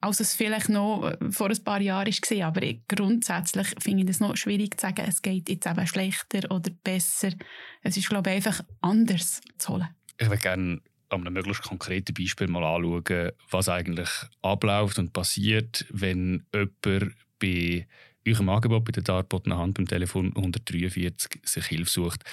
als 0.02 0.20
es 0.20 0.36
vielleicht 0.36 0.70
noch 0.70 1.10
äh, 1.10 1.32
vor 1.32 1.50
ein 1.50 1.64
paar 1.64 1.82
Jahren 1.82 2.12
war. 2.12 2.48
Aber 2.48 2.62
grundsätzlich 2.88 3.68
finde 3.80 4.04
ich 4.04 4.10
es 4.10 4.20
noch 4.20 4.36
schwierig 4.38 4.80
zu 4.80 4.88
sagen, 4.88 5.06
es 5.08 5.22
geht 5.22 5.50
jetzt 5.50 5.66
eben 5.66 5.88
schlechter 5.88 6.52
oder 6.52 6.72
besser. 6.84 7.32
Es 7.82 7.98
ist, 7.98 8.10
glaube 8.10 8.30
ich, 8.30 8.36
einfach 8.38 8.62
anders 8.82 9.42
zu 9.58 9.74
holen. 9.74 9.90
Ich 10.20 10.28
würde 10.28 10.42
gerne 10.42 10.82
an 11.10 11.22
einem 11.22 11.34
möglichst 11.34 11.64
konkreten 11.64 12.14
Beispiel 12.14 12.48
mal 12.48 12.64
anschauen, 12.64 13.32
was 13.50 13.70
eigentlich 13.70 14.10
abläuft 14.42 15.00
und 15.00 15.14
passiert, 15.14 15.86
wenn 15.90 16.46
jemand 16.54 17.16
bei 17.40 17.88
eurem 18.28 18.50
Angebot 18.50 18.86
bei 18.86 18.92
der 18.92 19.04
darbotenen 19.04 19.58
Hand 19.58 19.76
beim 19.76 19.88
Telefon 19.88 20.34
143 20.36 21.42
sich 21.46 21.66
Hilfe 21.66 21.90
sucht. 21.90 22.24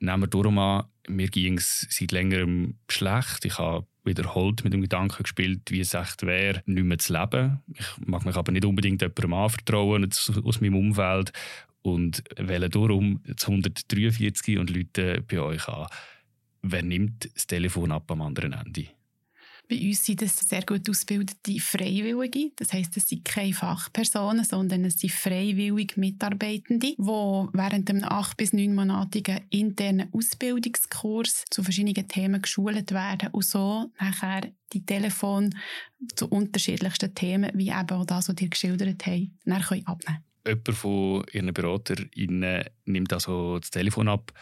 Nehmen 0.00 0.22
wir 0.22 0.26
darum 0.26 0.58
an, 0.58 0.86
mir 1.08 1.28
ging 1.28 1.58
es 1.58 1.86
seit 1.88 2.12
längerem 2.12 2.78
schlecht. 2.88 3.44
Ich 3.44 3.58
habe 3.58 3.86
wiederholt 4.06 4.64
mit 4.64 4.72
dem 4.72 4.82
Gedanken 4.82 5.22
gespielt, 5.22 5.70
wie 5.70 5.80
es 5.80 5.94
echt 5.94 6.24
wäre, 6.24 6.62
nicht 6.66 6.84
mehr 6.84 6.98
zu 6.98 7.12
leben. 7.12 7.60
Ich 7.74 8.06
mag 8.06 8.24
mich 8.24 8.36
aber 8.36 8.52
nicht 8.52 8.64
unbedingt 8.64 9.02
jemandem 9.02 9.34
anvertrauen 9.34 10.10
aus 10.44 10.60
meinem 10.60 10.76
Umfeld 10.76 11.32
und 11.82 12.24
wähle 12.36 12.68
darum 12.68 13.20
das 13.26 13.46
143 13.46 14.58
und 14.58 14.70
Leute 14.70 15.22
bei 15.28 15.40
euch 15.40 15.68
an. 15.68 15.86
Wer 16.62 16.82
nimmt 16.82 17.30
das 17.34 17.46
Telefon 17.46 17.92
ab 17.92 18.10
am 18.10 18.22
anderen 18.22 18.52
Ende? 18.52 18.86
Bei 19.68 19.80
uns 19.80 20.04
sind 20.04 20.22
es 20.22 20.36
sehr 20.36 20.62
gut 20.62 20.88
ausgebildete 20.88 21.58
Freiwillige. 21.60 22.52
Das 22.56 22.72
heisst, 22.72 22.96
es 22.96 23.08
sind 23.08 23.24
keine 23.24 23.52
Fachpersonen, 23.52 24.44
sondern 24.44 24.84
es 24.84 24.98
sind 24.98 25.12
freiwillige 25.12 25.98
Mitarbeitende, 25.98 26.94
die 26.96 26.98
während 26.98 27.90
einem 27.90 28.04
acht- 28.04 28.36
bis 28.36 28.52
neunmonatigen 28.52 29.40
internen 29.50 30.12
Ausbildungskurs 30.12 31.44
zu 31.50 31.64
verschiedenen 31.64 32.06
Themen 32.06 32.42
geschult 32.42 32.92
werden 32.92 33.30
und 33.32 33.44
so 33.44 33.90
nachher 33.98 34.42
die 34.72 34.86
Telefon 34.86 35.54
zu 36.14 36.28
unterschiedlichsten 36.28 37.14
Themen, 37.14 37.50
wie 37.54 37.70
eben 37.70 37.90
auch 37.90 38.04
das, 38.04 38.28
was 38.28 38.40
ihr 38.40 38.48
geschildert 38.48 39.06
habt, 39.06 39.28
dann 39.44 39.62
können 39.62 39.86
abnehmen 39.86 40.24
Jemand 40.46 40.68
von 40.74 41.24
Ihren 41.32 41.52
BeraterInnen 41.52 42.64
nimmt 42.84 43.12
also 43.12 43.58
das 43.58 43.70
Telefon 43.70 44.08
ab. 44.08 44.32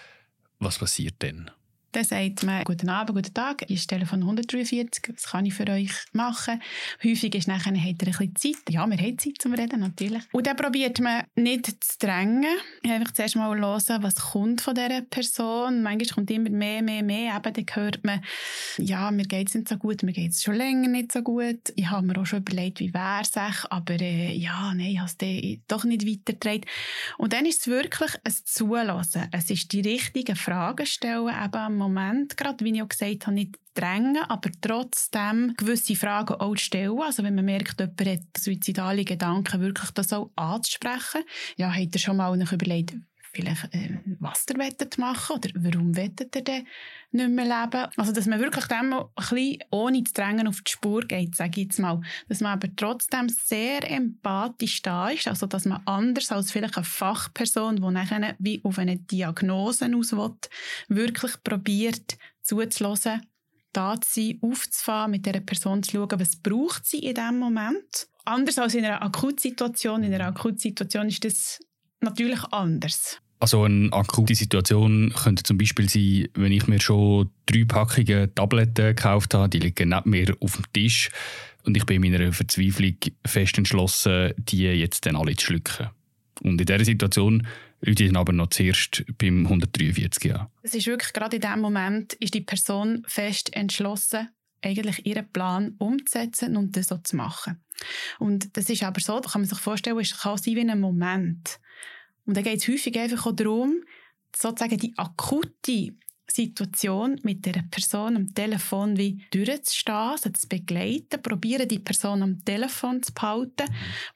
Was 0.58 0.78
passiert 0.78 1.22
denn? 1.22 1.50
Dann 1.94 2.02
sagt 2.02 2.42
man, 2.42 2.64
guten 2.64 2.88
Abend, 2.88 3.14
guten 3.14 3.32
Tag, 3.32 3.62
ich 3.68 3.76
ist 3.76 3.86
Telefon 3.86 4.22
143, 4.22 5.14
was 5.14 5.30
kann 5.30 5.46
ich 5.46 5.54
für 5.54 5.68
euch 5.68 5.92
machen? 6.12 6.60
Häufig 7.04 7.32
ist 7.36 7.46
nachher, 7.46 7.70
habt 7.72 8.02
ihr 8.02 8.08
ein 8.08 8.32
bisschen 8.32 8.34
Zeit. 8.34 8.70
Ja, 8.70 8.84
wir 8.84 8.96
haben 8.96 9.16
Zeit 9.16 9.34
zum 9.38 9.54
Reden, 9.54 9.78
natürlich. 9.78 10.24
Und 10.32 10.44
dann 10.48 10.56
probiert 10.56 10.98
man 10.98 11.22
nicht 11.36 11.66
zu 11.66 11.98
drängen, 12.00 12.56
einfach 12.82 13.12
zuerst 13.12 13.36
mal 13.36 13.56
hören, 13.56 14.02
was 14.02 14.16
kommt 14.16 14.60
von 14.60 14.74
dieser 14.74 15.02
Person. 15.02 15.84
Manchmal 15.84 16.16
kommt 16.16 16.30
immer 16.32 16.50
mehr, 16.50 16.82
mehr, 16.82 17.04
mehr. 17.04 17.36
Eben, 17.36 17.52
dann 17.52 17.76
hört 17.76 18.04
man, 18.04 18.24
ja, 18.78 19.12
mir 19.12 19.26
geht 19.26 19.50
es 19.50 19.54
nicht 19.54 19.68
so 19.68 19.76
gut, 19.76 20.02
mir 20.02 20.12
geht 20.12 20.32
es 20.32 20.42
schon 20.42 20.56
länger 20.56 20.88
nicht 20.88 21.12
so 21.12 21.22
gut. 21.22 21.72
Ich 21.76 21.90
habe 21.90 22.04
mir 22.04 22.18
auch 22.20 22.26
schon 22.26 22.40
überlegt, 22.40 22.80
wie 22.80 22.92
wäre 22.92 23.22
es 23.22 23.36
aber 23.70 24.00
äh, 24.00 24.34
ja, 24.34 24.74
nein, 24.74 24.80
ich 24.80 24.98
habe 24.98 25.08
es 25.08 25.58
doch 25.68 25.84
nicht 25.84 26.04
weitergetragen. 26.04 26.64
Und 27.18 27.32
dann 27.32 27.46
ist 27.46 27.60
es 27.60 27.66
wirklich 27.68 28.10
ein 28.24 28.34
Zulassen. 28.44 29.28
Es 29.30 29.48
ist 29.48 29.70
die 29.72 29.80
richtigen 29.82 30.34
Fragen 30.34 30.86
stellen, 30.86 31.28
eben 31.28 31.83
Moment, 31.84 32.36
gerade 32.36 32.64
wie 32.64 32.74
ich 32.74 32.82
auch 32.82 32.88
gesagt 32.88 33.26
habe, 33.26 33.34
nicht 33.34 33.58
drängen, 33.74 34.22
aber 34.28 34.50
trotzdem 34.60 35.54
gewisse 35.56 35.96
Fragen 35.96 36.34
auch 36.34 36.56
stellen. 36.56 37.00
Also 37.00 37.22
wenn 37.22 37.34
man 37.34 37.44
merkt, 37.44 37.80
jemand 37.80 38.06
hat 38.06 38.38
suizidale 38.38 39.04
Gedanken, 39.04 39.60
wirklich 39.60 39.90
das 39.90 40.12
auch 40.12 40.30
anzusprechen. 40.36 41.22
Ja, 41.56 41.72
hat 41.72 41.92
er 41.92 41.98
schon 41.98 42.16
mal 42.16 42.40
überlegt, 42.40 42.94
vielleicht, 43.34 43.74
äh, 43.74 43.98
was 44.20 44.46
er 44.46 44.88
machen 44.98 45.36
oder 45.36 45.50
warum 45.56 45.96
wettet 45.96 46.34
er 46.36 46.42
denn 46.42 46.66
nicht 47.12 47.30
mehr 47.30 47.44
leben. 47.44 47.86
Also, 47.96 48.12
dass 48.12 48.26
man 48.26 48.40
wirklich 48.40 48.66
dem 48.66 48.92
ein 48.92 49.06
bisschen 49.14 49.58
ohne 49.70 50.04
zu 50.04 50.12
drängen 50.12 50.48
auf 50.48 50.62
die 50.62 50.72
Spur 50.72 51.02
geht, 51.02 51.36
sage 51.36 51.60
ich 51.60 51.66
jetzt 51.66 51.78
mal. 51.78 52.00
Dass 52.28 52.40
man 52.40 52.52
aber 52.52 52.68
trotzdem 52.76 53.28
sehr 53.28 53.88
empathisch 53.90 54.82
da 54.82 55.08
ist, 55.08 55.28
also 55.28 55.46
dass 55.46 55.64
man 55.64 55.82
anders 55.86 56.32
als 56.32 56.52
vielleicht 56.52 56.76
eine 56.76 56.84
Fachperson, 56.84 57.76
die 57.76 57.90
nachher 57.90 58.34
wie 58.38 58.60
auf 58.64 58.78
eine 58.78 58.96
Diagnose 58.96 59.90
aus 59.94 60.12
will, 60.12 60.30
wirklich 60.88 61.42
probiert 61.42 62.16
zuzulassen, 62.42 63.22
da 63.72 64.00
zu 64.00 64.20
sein, 64.20 64.38
aufzufahren, 64.42 65.10
mit 65.10 65.26
dieser 65.26 65.40
Person 65.40 65.82
zu 65.82 65.92
schauen, 65.92 66.20
was 66.20 66.36
braucht 66.36 66.86
sie 66.86 67.00
in 67.00 67.14
diesem 67.14 67.38
Moment. 67.38 68.08
Anders 68.24 68.58
als 68.58 68.74
in 68.74 68.84
einer 68.84 69.02
Akutsituation. 69.02 70.02
In 70.02 70.14
einer 70.14 70.28
Akutsituation 70.28 71.08
ist 71.08 71.24
das 71.24 71.60
natürlich 72.00 72.42
anders. 72.44 73.20
Also 73.44 73.64
eine 73.64 73.92
akute 73.92 74.34
Situation 74.34 75.12
könnte 75.14 75.42
zum 75.42 75.58
Beispiel 75.58 75.86
sein, 75.86 76.28
wenn 76.32 76.50
ich 76.50 76.66
mir 76.66 76.80
schon 76.80 77.28
drei 77.44 77.66
Packungen 77.66 78.34
Tabletten 78.34 78.96
gekauft 78.96 79.34
habe, 79.34 79.50
die 79.50 79.58
liegen 79.58 79.90
neben 79.90 80.08
mir 80.08 80.34
auf 80.40 80.54
dem 80.54 80.64
Tisch 80.72 81.10
und 81.64 81.76
ich 81.76 81.84
bin 81.84 82.02
in 82.02 82.10
meiner 82.10 82.32
Verzweiflung 82.32 82.96
fest 83.26 83.58
entschlossen, 83.58 84.32
die 84.38 84.62
jetzt 84.62 85.04
dann 85.04 85.16
alle 85.16 85.36
zu 85.36 85.44
schlucken. 85.44 85.90
Und 86.40 86.58
in 86.58 86.66
dieser 86.66 86.86
Situation 86.86 87.46
Leute 87.82 88.06
dann 88.06 88.16
aber 88.16 88.32
noch 88.32 88.48
zuerst 88.48 89.04
beim 89.18 89.44
143 89.44 90.34
an. 90.34 90.46
Es 90.62 90.74
ist 90.74 90.86
wirklich 90.86 91.12
gerade 91.12 91.36
in 91.36 91.42
dem 91.42 91.60
Moment, 91.60 92.14
ist 92.14 92.32
die 92.32 92.40
Person 92.40 93.04
fest 93.06 93.54
entschlossen, 93.54 94.30
eigentlich 94.62 95.04
ihren 95.04 95.30
Plan 95.30 95.74
umzusetzen 95.76 96.56
und 96.56 96.78
das 96.78 96.86
so 96.86 96.96
zu 96.96 97.16
machen. 97.16 97.62
Und 98.18 98.56
das 98.56 98.70
ist 98.70 98.82
aber 98.82 99.02
so, 99.02 99.20
da 99.20 99.28
kann 99.28 99.42
man 99.42 99.50
sich 99.50 99.58
vorstellen, 99.58 99.98
es 99.98 100.18
kann 100.18 100.38
sein 100.38 100.56
wie 100.56 100.66
ein 100.66 100.80
Moment. 100.80 101.60
Und 102.26 102.36
dann 102.36 102.44
geht 102.44 102.60
es 102.60 102.68
häufig 102.68 102.98
einfach 102.98 103.26
auch 103.26 103.32
darum, 103.36 103.82
sozusagen 104.34 104.78
die 104.78 104.94
akute 104.96 105.96
Situation 106.26 107.20
mit 107.22 107.44
der 107.46 107.64
Person 107.70 108.16
am 108.16 108.34
Telefon 108.34 108.96
wie 108.96 109.24
durchzustehen, 109.30 110.16
sie 110.16 110.32
zu 110.32 110.48
begleiten, 110.48 111.22
probieren 111.22 111.68
die 111.68 111.78
Person 111.78 112.22
am 112.22 112.44
Telefon 112.44 113.02
zu 113.02 113.12
behalten, 113.12 113.66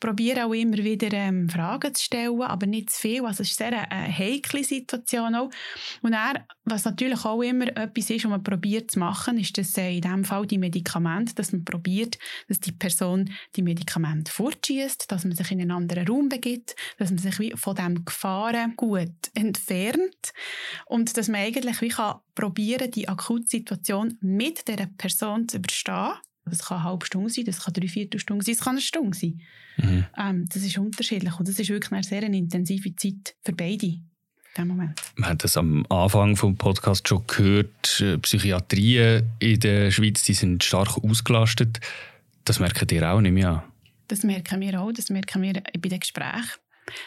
probieren 0.01 0.44
auch 0.44 0.53
immer 0.53 0.79
wieder 0.79 1.12
ähm, 1.12 1.49
Fragen 1.49 1.94
zu 1.94 2.03
stellen, 2.03 2.42
aber 2.42 2.66
nicht 2.66 2.90
zu 2.90 3.01
viel. 3.01 3.25
Also 3.25 3.42
es 3.42 3.53
ist 3.53 3.62
eine 3.62 3.68
sehr 3.77 3.92
eine 3.92 4.16
heikle 4.16 4.64
Situation 4.64 5.35
auch. 5.35 5.51
Und 6.03 6.12
dann, 6.12 6.44
was 6.64 6.85
natürlich 6.85 7.25
auch 7.25 7.42
immer 7.42 7.68
etwas 7.77 8.11
ist, 8.11 8.25
was 8.25 8.31
man 8.31 8.42
probiert 8.42 8.90
zu 8.90 8.99
machen, 8.99 9.38
ist 9.38 9.57
das 9.59 9.77
äh, 9.77 9.97
in 9.97 10.01
diesem 10.01 10.25
Fall 10.25 10.47
die 10.47 10.59
Medikamente, 10.59 11.35
dass 11.35 11.53
man 11.53 11.64
probiert, 11.64 12.18
dass 12.49 12.61
die 12.61 12.73
Person 12.73 13.31
die 13.57 13.62
Medikamente 13.62 14.33
fortschießt, 14.33 15.11
dass 15.11 15.25
man 15.25 15.37
sich 15.37 15.51
in 15.51 15.61
einen 15.61 15.71
anderen 15.71 16.07
Raum 16.07 16.29
begibt, 16.29 16.75
dass 16.99 17.11
man 17.11 17.18
sich 17.18 17.38
wie 17.38 17.53
von 17.57 17.75
dem 17.75 18.05
Gefahren 18.05 18.75
gut 18.77 19.09
entfernt 19.35 20.33
und 20.87 21.16
dass 21.16 21.29
man 21.29 21.40
eigentlich 21.40 21.81
wie 21.81 21.90
kann 21.99 22.21
probieren, 22.35 22.91
die 22.91 23.09
akute 23.09 23.47
Situation 23.47 24.17
mit 24.21 24.67
dieser 24.69 24.87
Person 24.87 25.49
zu 25.49 25.59
überstehen. 25.59 26.13
Das 26.45 26.61
kann 26.61 26.79
eine 26.79 26.85
halbe 26.85 27.05
Stunde 27.05 27.29
sein, 27.29 27.45
das 27.45 27.61
kann 27.63 27.75
drei 27.75 27.89
Viertelstunde 27.89 28.45
sein, 28.45 28.55
das 28.55 28.65
kann 28.65 28.73
eine 28.73 28.81
Stunde 28.81 29.19
sein. 29.19 29.41
Mhm. 29.77 30.07
Ähm, 30.17 30.49
das 30.49 30.63
ist 30.63 30.79
unterschiedlich 30.79 31.39
und 31.39 31.47
das 31.47 31.59
ist 31.59 31.69
wirklich 31.69 31.93
eine 31.93 32.03
sehr 32.03 32.23
intensive 32.23 32.95
Zeit 32.97 33.35
für 33.45 33.53
beide. 33.53 33.99
Moment. 34.57 35.01
Man 35.15 35.31
hat 35.31 35.45
das 35.45 35.57
am 35.57 35.87
Anfang 35.89 36.35
des 36.35 36.57
Podcasts 36.57 37.09
schon 37.09 37.25
gehört. 37.29 38.01
Äh, 38.01 38.19
Psychiatrien 38.19 39.25
in 39.39 39.61
der 39.61 39.93
Schweiz 39.93 40.25
die 40.25 40.35
sind 40.35 40.65
stark 40.65 40.99
ausgelastet. 40.99 41.79
Das 42.45 42.59
merken 42.59 42.89
ihr 42.91 43.09
auch 43.09 43.21
nicht 43.21 43.35
mehr? 43.35 43.63
Das 44.09 44.25
merken 44.25 44.61
wir 44.61 44.81
auch. 44.81 44.91
Das 44.91 45.11
merken 45.11 45.43
wir 45.43 45.53
bei 45.53 45.89
den 45.89 46.01
Gesprächen. 46.01 46.59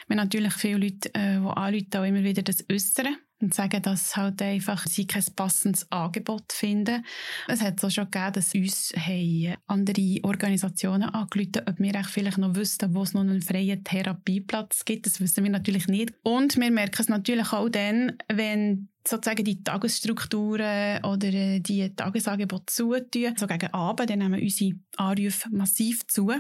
Wir 0.08 0.16
haben 0.16 0.24
natürlich 0.24 0.54
viele 0.54 0.78
Leute, 0.78 1.14
äh, 1.14 1.40
die 1.40 1.48
anrufen, 1.48 1.96
auch 1.96 2.04
immer 2.04 2.24
wieder 2.24 2.42
das 2.42 2.64
äußern 2.72 3.18
und 3.42 3.54
sagen, 3.54 3.82
dass 3.82 4.16
halt 4.16 4.42
einfach 4.42 4.86
sie 4.88 5.08
kein 5.08 5.24
passendes 5.36 5.92
Angebot 5.92 6.52
finden. 6.52 7.06
Es 7.48 7.62
hat 7.62 7.84
auch 7.84 7.90
schon 7.90 8.10
gegeben, 8.10 8.34
dass 8.34 8.54
uns 8.54 8.94
haben 8.96 9.56
andere 9.68 10.20
Organisationen 10.24 11.10
angerufen 11.10 11.62
ob 11.66 11.80
wir 11.80 12.04
vielleicht 12.04 12.38
noch 12.38 12.56
wüssten, 12.56 12.94
wo 12.94 13.04
es 13.04 13.14
noch 13.14 13.22
einen 13.22 13.42
freien 13.42 13.84
Therapieplatz 13.84 14.86
gibt. 14.86 15.06
Das 15.06 15.20
wissen 15.20 15.44
wir 15.44 15.52
natürlich 15.52 15.88
nicht. 15.88 16.14
Und 16.24 16.58
wir 16.58 16.72
merken 16.72 17.02
es 17.02 17.10
natürlich 17.10 17.52
auch 17.54 17.70
dann, 17.70 18.18
wenn 18.28 18.90
sozusagen 19.08 19.44
die 19.44 19.64
Tagesstrukturen 19.64 21.04
oder 21.04 21.60
die 21.60 21.96
Tagesangebote 21.96 22.66
zutun. 22.68 23.36
So 23.38 23.48
gegen 23.48 23.74
Abend, 23.74 24.10
dann 24.10 24.20
nehmen 24.20 24.42
unsere 24.42 24.74
Anrufe 24.98 25.50
massiv 25.52 26.06
zu. 26.08 26.32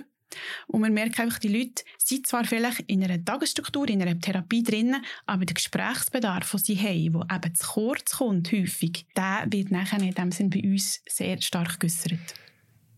Und 0.67 0.81
man 0.81 0.93
merkt 0.93 1.19
einfach, 1.19 1.39
die 1.39 1.47
Leute 1.47 1.83
sind 1.97 2.27
zwar 2.27 2.45
vielleicht 2.45 2.81
in 2.81 3.03
einer 3.03 3.23
Tagesstruktur, 3.23 3.89
in 3.89 4.01
einer 4.01 4.19
Therapie 4.19 4.63
drin, 4.63 4.95
aber 5.25 5.45
der 5.45 5.53
Gesprächsbedarf, 5.53 6.51
den 6.51 6.59
sie 6.59 6.77
haben, 6.77 7.27
der 7.27 7.37
eben 7.37 7.55
zu 7.55 7.67
kurz 7.67 8.17
kommt, 8.17 8.51
häufig, 8.51 9.05
der 9.15 9.45
wird 9.49 9.71
nachher 9.71 10.01
in 10.01 10.13
dem 10.13 10.31
Sinn 10.31 10.49
bei 10.49 10.61
uns 10.61 11.01
sehr 11.07 11.41
stark 11.41 11.79
geäussert. 11.79 12.35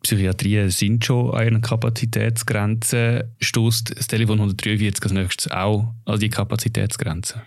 Psychiatrien 0.04 0.70
sind 0.70 1.06
schon 1.06 1.32
an 1.32 1.40
einer 1.40 1.62
Kapazitätsgrenze. 1.62 3.34
Stoßt 3.40 3.98
das 3.98 4.08
Telefon 4.08 4.40
143 4.40 5.02
als 5.02 5.14
nächstes 5.14 5.52
auch 5.52 5.94
an 6.06 6.20
die 6.20 6.30
Kapazitätsgrenze? 6.30 7.42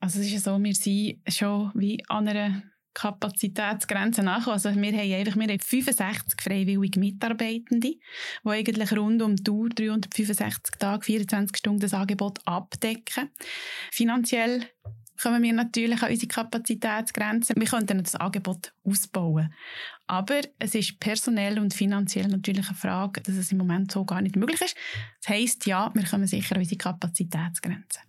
Also 0.00 0.18
es 0.18 0.26
ist 0.26 0.32
ja 0.32 0.40
so, 0.40 0.62
wir 0.62 0.74
sind 0.74 1.18
schon 1.28 1.70
wie 1.74 2.02
an 2.08 2.26
einer 2.26 2.62
Kapazitätsgrenzen 2.94 4.24
nachkommen. 4.24 4.54
Also 4.54 4.74
wir 4.74 4.92
haben 4.92 5.12
einfach 5.12 5.36
wir 5.36 5.48
haben 5.48 5.60
65 5.60 6.40
freiwillige 6.40 6.98
Mitarbeitende, 6.98 7.88
die 7.90 8.48
eigentlich 8.48 8.92
rund 8.92 9.22
um 9.22 9.36
die 9.36 9.44
Tour 9.44 9.68
365 9.68 10.76
Tage, 10.78 11.04
24 11.04 11.56
Stunden 11.56 11.80
das 11.80 11.94
Angebot 11.94 12.40
abdecken. 12.44 13.30
Finanziell 13.92 14.66
kommen 15.20 15.42
wir 15.42 15.52
natürlich 15.52 16.02
an 16.02 16.10
unsere 16.10 16.28
Kapazitätsgrenzen. 16.28 17.56
Wir 17.56 17.66
könnten 17.66 18.02
das 18.02 18.16
Angebot 18.16 18.72
ausbauen. 18.84 19.52
Aber 20.06 20.40
es 20.58 20.74
ist 20.74 20.98
personell 20.98 21.58
und 21.58 21.74
finanziell 21.74 22.26
natürlich 22.28 22.68
eine 22.68 22.76
Frage, 22.76 23.20
dass 23.20 23.36
es 23.36 23.52
im 23.52 23.58
Moment 23.58 23.92
so 23.92 24.04
gar 24.04 24.22
nicht 24.22 24.36
möglich 24.36 24.60
ist. 24.60 24.76
Das 25.20 25.34
heisst, 25.34 25.66
ja, 25.66 25.90
wir 25.94 26.04
kommen 26.04 26.26
sicher 26.26 26.56
an 26.56 26.62
unsere 26.62 26.78
Kapazitätsgrenzen. 26.78 28.02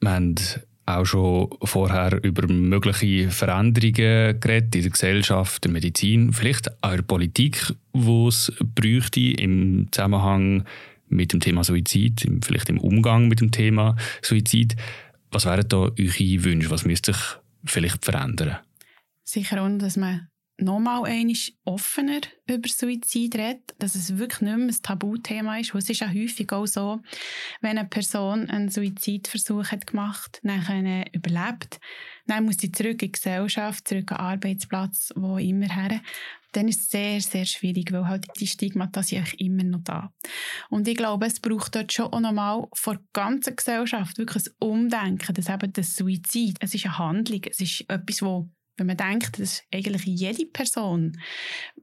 Wir 0.00 0.10
haben 0.10 0.34
auch 0.86 1.04
schon 1.04 1.48
vorher 1.62 2.22
über 2.22 2.46
mögliche 2.46 3.30
Veränderungen 3.30 4.40
geredet 4.40 4.74
in 4.74 4.82
der 4.82 4.90
Gesellschaft, 4.90 5.64
der 5.64 5.70
Medizin, 5.70 6.32
vielleicht 6.32 6.82
auch 6.82 6.90
in 6.90 6.96
der 6.96 7.02
Politik, 7.02 7.72
wo 7.92 8.28
es 8.28 8.52
bräuchte 8.74 9.20
im 9.20 9.88
Zusammenhang 9.90 10.64
mit 11.08 11.32
dem 11.32 11.40
Thema 11.40 11.64
Suizid, 11.64 12.26
vielleicht 12.42 12.68
im 12.68 12.78
Umgang 12.78 13.28
mit 13.28 13.40
dem 13.40 13.50
Thema 13.50 13.96
Suizid. 14.22 14.76
Was 15.30 15.46
wären 15.46 15.68
da 15.68 15.76
eure 15.76 16.44
Wünsche? 16.44 16.70
Was 16.70 16.84
müsste 16.84 17.12
sich 17.12 17.22
vielleicht 17.64 18.04
verändern? 18.04 18.58
Sicher 19.24 19.62
auch, 19.62 19.78
dass 19.78 19.96
man 19.96 20.28
nochmal 20.58 21.04
einmal 21.04 21.36
offener 21.64 22.20
über 22.46 22.68
Suizid 22.68 23.34
redet, 23.36 23.74
dass 23.78 23.94
es 23.94 24.18
wirklich 24.18 24.42
nicht 24.42 24.56
mehr 24.56 24.68
ein 24.68 24.82
Tabuthema 24.82 25.58
ist. 25.58 25.74
es 25.74 25.90
ist 25.90 26.00
ja 26.00 26.08
häufig 26.08 26.52
auch 26.52 26.66
so, 26.66 27.00
wenn 27.60 27.78
eine 27.78 27.88
Person 27.88 28.48
einen 28.50 28.68
Suizidversuch 28.68 29.72
hat 29.72 29.86
gemacht, 29.86 30.40
nachher 30.42 31.06
überlebt, 31.12 31.80
dann 32.26 32.44
muss 32.44 32.58
sie 32.58 32.70
zurück 32.70 33.02
in 33.02 33.08
die 33.08 33.12
Gesellschaft, 33.12 33.88
zurück 33.88 34.12
an 34.12 34.18
den 34.18 34.26
Arbeitsplatz, 34.26 35.12
wo 35.16 35.38
immer 35.38 35.68
her. 35.68 36.00
Dann 36.52 36.68
ist 36.68 36.82
es 36.82 36.90
sehr, 36.90 37.20
sehr 37.20 37.46
schwierig, 37.46 37.90
weil 37.90 38.06
halt 38.06 38.26
die 38.38 38.46
Stigmata 38.46 39.02
sind 39.02 39.34
immer 39.40 39.64
noch 39.64 39.82
da. 39.82 40.12
Und 40.70 40.86
ich 40.86 40.96
glaube, 40.96 41.26
es 41.26 41.40
braucht 41.40 41.74
dort 41.74 41.92
schon 41.92 42.12
auch 42.12 42.20
nochmal 42.20 42.68
vor 42.74 42.94
der 42.94 43.04
ganzen 43.12 43.56
Gesellschaft 43.56 44.18
wirklich 44.18 44.46
ein 44.46 44.52
Umdenken, 44.60 45.34
dass 45.34 45.48
eben 45.48 45.72
das 45.72 45.96
Suizid, 45.96 46.58
es 46.60 46.74
ist 46.74 46.84
eine 46.86 46.98
Handlung, 46.98 47.40
es 47.50 47.60
ist 47.60 47.84
etwas, 47.88 48.22
wo 48.22 48.48
wenn 48.76 48.86
man 48.86 48.96
denkt, 48.96 49.38
dass 49.38 49.62
eigentlich 49.72 50.04
jede 50.04 50.46
Person 50.46 51.20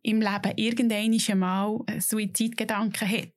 im 0.03 0.21
Leben 0.21 0.53
irgendwann 0.55 1.39
mal 1.39 1.79
Suizidgedanken 1.99 3.09
hat, 3.09 3.33